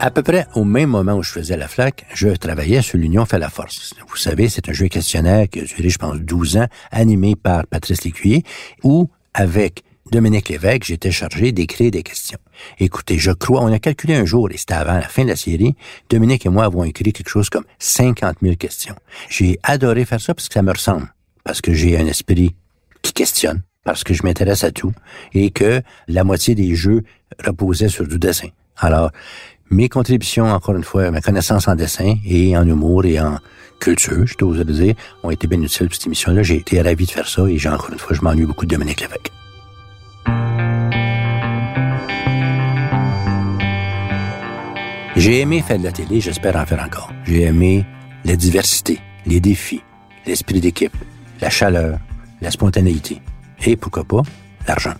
À 0.00 0.12
peu 0.12 0.22
près 0.22 0.46
au 0.54 0.62
même 0.62 0.90
moment 0.90 1.14
où 1.14 1.24
je 1.24 1.32
faisais 1.32 1.56
la 1.56 1.66
flaque, 1.66 2.06
je 2.14 2.28
travaillais 2.28 2.82
sur 2.82 2.98
l'Union 2.98 3.26
fait 3.26 3.40
la 3.40 3.50
force. 3.50 3.94
Vous 4.08 4.16
savez, 4.16 4.48
c'est 4.48 4.68
un 4.68 4.72
jeu 4.72 4.86
questionnaire 4.86 5.48
qui 5.48 5.58
a 5.58 5.64
duré, 5.64 5.88
je 5.88 5.98
pense, 5.98 6.18
12 6.20 6.58
ans, 6.58 6.66
animé 6.92 7.34
par 7.34 7.66
Patrice 7.66 8.04
Lécuyer, 8.04 8.44
où, 8.84 9.10
avec 9.34 9.82
Dominique 10.12 10.50
Lévesque, 10.50 10.84
j'étais 10.84 11.10
chargé 11.10 11.50
d'écrire 11.50 11.90
des 11.90 12.04
questions. 12.04 12.38
Écoutez, 12.78 13.18
je 13.18 13.32
crois, 13.32 13.60
on 13.60 13.72
a 13.72 13.80
calculé 13.80 14.14
un 14.14 14.24
jour, 14.24 14.48
et 14.52 14.56
c'était 14.56 14.74
avant 14.74 14.94
la 14.94 15.08
fin 15.08 15.24
de 15.24 15.30
la 15.30 15.36
série, 15.36 15.74
Dominique 16.08 16.46
et 16.46 16.48
moi 16.48 16.64
avons 16.64 16.84
écrit 16.84 17.12
quelque 17.12 17.28
chose 17.28 17.50
comme 17.50 17.64
50 17.80 18.36
000 18.40 18.54
questions. 18.54 18.94
J'ai 19.28 19.58
adoré 19.64 20.04
faire 20.04 20.20
ça 20.20 20.32
parce 20.32 20.46
que 20.46 20.54
ça 20.54 20.62
me 20.62 20.70
ressemble, 20.70 21.12
parce 21.42 21.60
que 21.60 21.74
j'ai 21.74 21.98
un 21.98 22.06
esprit 22.06 22.54
qui 23.02 23.12
questionne, 23.12 23.62
parce 23.82 24.04
que 24.04 24.14
je 24.14 24.22
m'intéresse 24.22 24.62
à 24.62 24.70
tout, 24.70 24.92
et 25.32 25.50
que 25.50 25.82
la 26.06 26.22
moitié 26.22 26.54
des 26.54 26.76
jeux 26.76 27.02
reposaient 27.44 27.88
sur 27.88 28.06
du 28.06 28.20
dessin. 28.20 28.48
Alors, 28.80 29.10
mes 29.70 29.88
contributions, 29.88 30.46
encore 30.46 30.76
une 30.76 30.84
fois, 30.84 31.10
ma 31.10 31.20
connaissance 31.20 31.68
en 31.68 31.74
dessin 31.74 32.14
et 32.24 32.56
en 32.56 32.66
humour 32.66 33.04
et 33.04 33.20
en 33.20 33.38
culture, 33.80 34.26
je 34.26 34.44
vous 34.44 34.52
le 34.52 34.64
dire, 34.64 34.94
ont 35.22 35.30
été 35.30 35.46
bien 35.46 35.60
utiles 35.60 35.86
pour 35.86 35.94
cette 35.94 36.06
émission-là. 36.06 36.42
J'ai 36.42 36.56
été 36.56 36.80
ravi 36.80 37.06
de 37.06 37.10
faire 37.10 37.28
ça 37.28 37.46
et 37.46 37.58
j'ai 37.58 37.68
encore 37.68 37.90
une 37.92 37.98
fois, 37.98 38.16
je 38.16 38.22
m'ennuie 38.22 38.46
beaucoup 38.46 38.66
de 38.66 38.74
Dominique 38.74 39.00
Lévesque. 39.00 39.30
J'ai 45.16 45.40
aimé 45.40 45.62
faire 45.62 45.78
de 45.78 45.84
la 45.84 45.92
télé, 45.92 46.20
j'espère 46.20 46.56
en 46.56 46.64
faire 46.64 46.82
encore. 46.82 47.12
J'ai 47.24 47.42
aimé 47.42 47.84
la 48.24 48.36
diversité, 48.36 49.00
les 49.26 49.40
défis, 49.40 49.82
l'esprit 50.26 50.60
d'équipe, 50.60 50.96
la 51.40 51.50
chaleur, 51.50 51.98
la 52.40 52.50
spontanéité 52.50 53.20
et, 53.64 53.76
pourquoi 53.76 54.04
pas, 54.04 54.22
l'argent. 54.66 54.94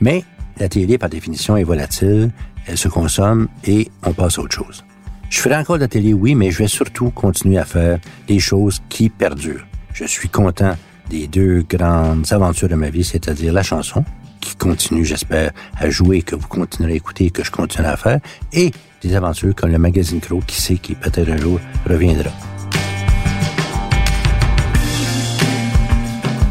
Mais 0.00 0.22
la 0.58 0.68
télé, 0.68 0.98
par 0.98 1.08
définition, 1.08 1.56
est 1.56 1.64
volatile, 1.64 2.30
elle 2.66 2.78
se 2.78 2.88
consomme 2.88 3.48
et 3.64 3.88
on 4.04 4.12
passe 4.12 4.38
à 4.38 4.42
autre 4.42 4.54
chose. 4.54 4.84
Je 5.30 5.40
ferai 5.40 5.56
encore 5.56 5.76
de 5.76 5.82
la 5.82 5.88
télé, 5.88 6.12
oui, 6.12 6.34
mais 6.34 6.50
je 6.50 6.58
vais 6.58 6.68
surtout 6.68 7.10
continuer 7.10 7.58
à 7.58 7.64
faire 7.64 7.98
des 8.28 8.38
choses 8.38 8.80
qui 8.88 9.08
perdurent. 9.08 9.66
Je 9.92 10.04
suis 10.04 10.28
content 10.28 10.76
des 11.10 11.26
deux 11.26 11.62
grandes 11.68 12.32
aventures 12.32 12.68
de 12.68 12.74
ma 12.74 12.90
vie, 12.90 13.04
c'est-à-dire 13.04 13.52
la 13.52 13.62
chanson, 13.62 14.04
qui 14.40 14.54
continue, 14.56 15.04
j'espère, 15.04 15.52
à 15.76 15.90
jouer, 15.90 16.22
que 16.22 16.36
vous 16.36 16.48
continuerez 16.48 16.94
à 16.94 16.96
écouter, 16.96 17.30
que 17.30 17.44
je 17.44 17.50
continue 17.50 17.86
à 17.86 17.96
faire, 17.96 18.20
et 18.52 18.70
des 19.02 19.14
aventures 19.14 19.54
comme 19.54 19.72
le 19.72 19.78
magazine 19.78 20.20
Crow, 20.20 20.40
qui 20.46 20.60
sait 20.60 20.76
qui 20.76 20.94
peut-être 20.94 21.30
un 21.30 21.36
jour 21.36 21.60
reviendra. 21.86 22.30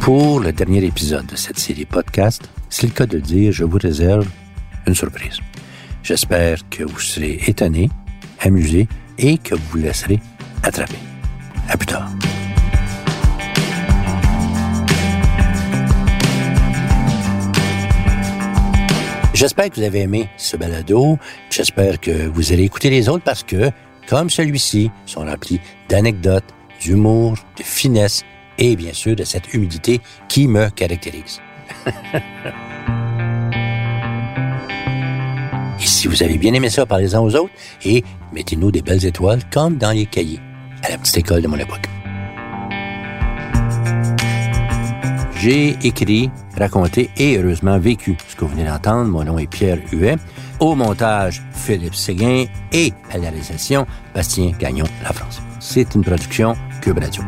Pour 0.02 0.42
le 0.42 0.52
dernier 0.52 0.84
épisode 0.84 1.26
de 1.28 1.36
cette 1.38 1.58
série 1.58 1.86
podcast, 1.86 2.50
c'est 2.70 2.88
le 2.88 2.94
cas 2.94 3.06
de 3.06 3.20
dire, 3.20 3.54
je 3.54 3.64
vous 3.64 3.78
réserve 3.78 4.28
une 4.86 4.96
surprise. 4.96 5.38
J'espère 6.04 6.70
que 6.70 6.84
vous 6.84 7.00
serez 7.00 7.40
étonné, 7.48 7.90
amusé 8.42 8.90
et 9.18 9.38
que 9.38 9.56
vous 9.56 9.62
vous 9.72 9.78
laisserez 9.78 10.20
attraper. 10.62 10.98
À 11.70 11.78
plus 11.78 11.86
tard. 11.86 12.12
J'espère 19.34 19.70
que 19.70 19.76
vous 19.76 19.84
avez 19.84 20.02
aimé 20.02 20.28
ce 20.36 20.58
balado. 20.58 21.18
J'espère 21.50 22.02
que 22.02 22.28
vous 22.28 22.52
allez 22.52 22.64
écouter 22.64 22.90
les 22.90 23.08
autres 23.08 23.24
parce 23.24 23.44
que, 23.44 23.72
comme 24.10 24.30
celui-ci, 24.30 24.92
sont 25.06 25.22
remplis 25.22 25.62
d'anecdotes, 25.88 26.54
d'humour, 26.82 27.38
de 27.58 27.64
finesse 27.64 28.24
et 28.58 28.76
bien 28.76 28.92
sûr 28.92 29.16
de 29.16 29.24
cette 29.24 29.54
humidité 29.54 30.02
qui 30.28 30.50
me 30.50 30.70
caractérise. 30.70 31.40
si 36.04 36.10
vous 36.10 36.22
avez 36.22 36.38
bien 36.38 36.54
aimé 36.54 36.70
ça, 36.70 36.86
parlez-en 36.86 37.24
aux 37.24 37.34
autres 37.34 37.54
et 37.86 38.04
mettez-nous 38.34 38.72
des 38.72 38.82
belles 38.82 39.06
étoiles 39.06 39.40
comme 39.50 39.78
dans 39.78 39.92
les 39.92 40.06
cahiers 40.06 40.42
à 40.84 40.90
la 40.90 40.98
petite 40.98 41.20
école 41.20 41.42
de 41.42 41.48
mon 41.48 41.58
époque. 41.58 41.88
J'ai 45.38 45.78
écrit, 45.82 46.30
raconté 46.58 47.10
et 47.16 47.38
heureusement 47.38 47.80
vécu 47.80 48.18
ce 48.28 48.36
que 48.36 48.44
vous 48.44 48.52
venez 48.52 48.66
d'entendre. 48.66 49.10
Mon 49.12 49.24
nom 49.24 49.40
est 49.40 49.48
Pierre 49.48 49.80
Huet. 49.94 50.18
Au 50.60 50.76
montage, 50.76 51.42
Philippe 51.54 51.96
Séguin 51.96 52.48
et 52.74 52.92
à 53.10 53.18
la 53.18 53.30
réalisation, 53.30 53.88
Bastien 54.14 54.52
Gagnon, 54.60 54.86
La 55.04 55.14
France. 55.14 55.42
C'est 55.62 55.96
une 55.96 56.04
production 56.04 56.54
Cube 56.82 57.00
Radio. 57.00 57.24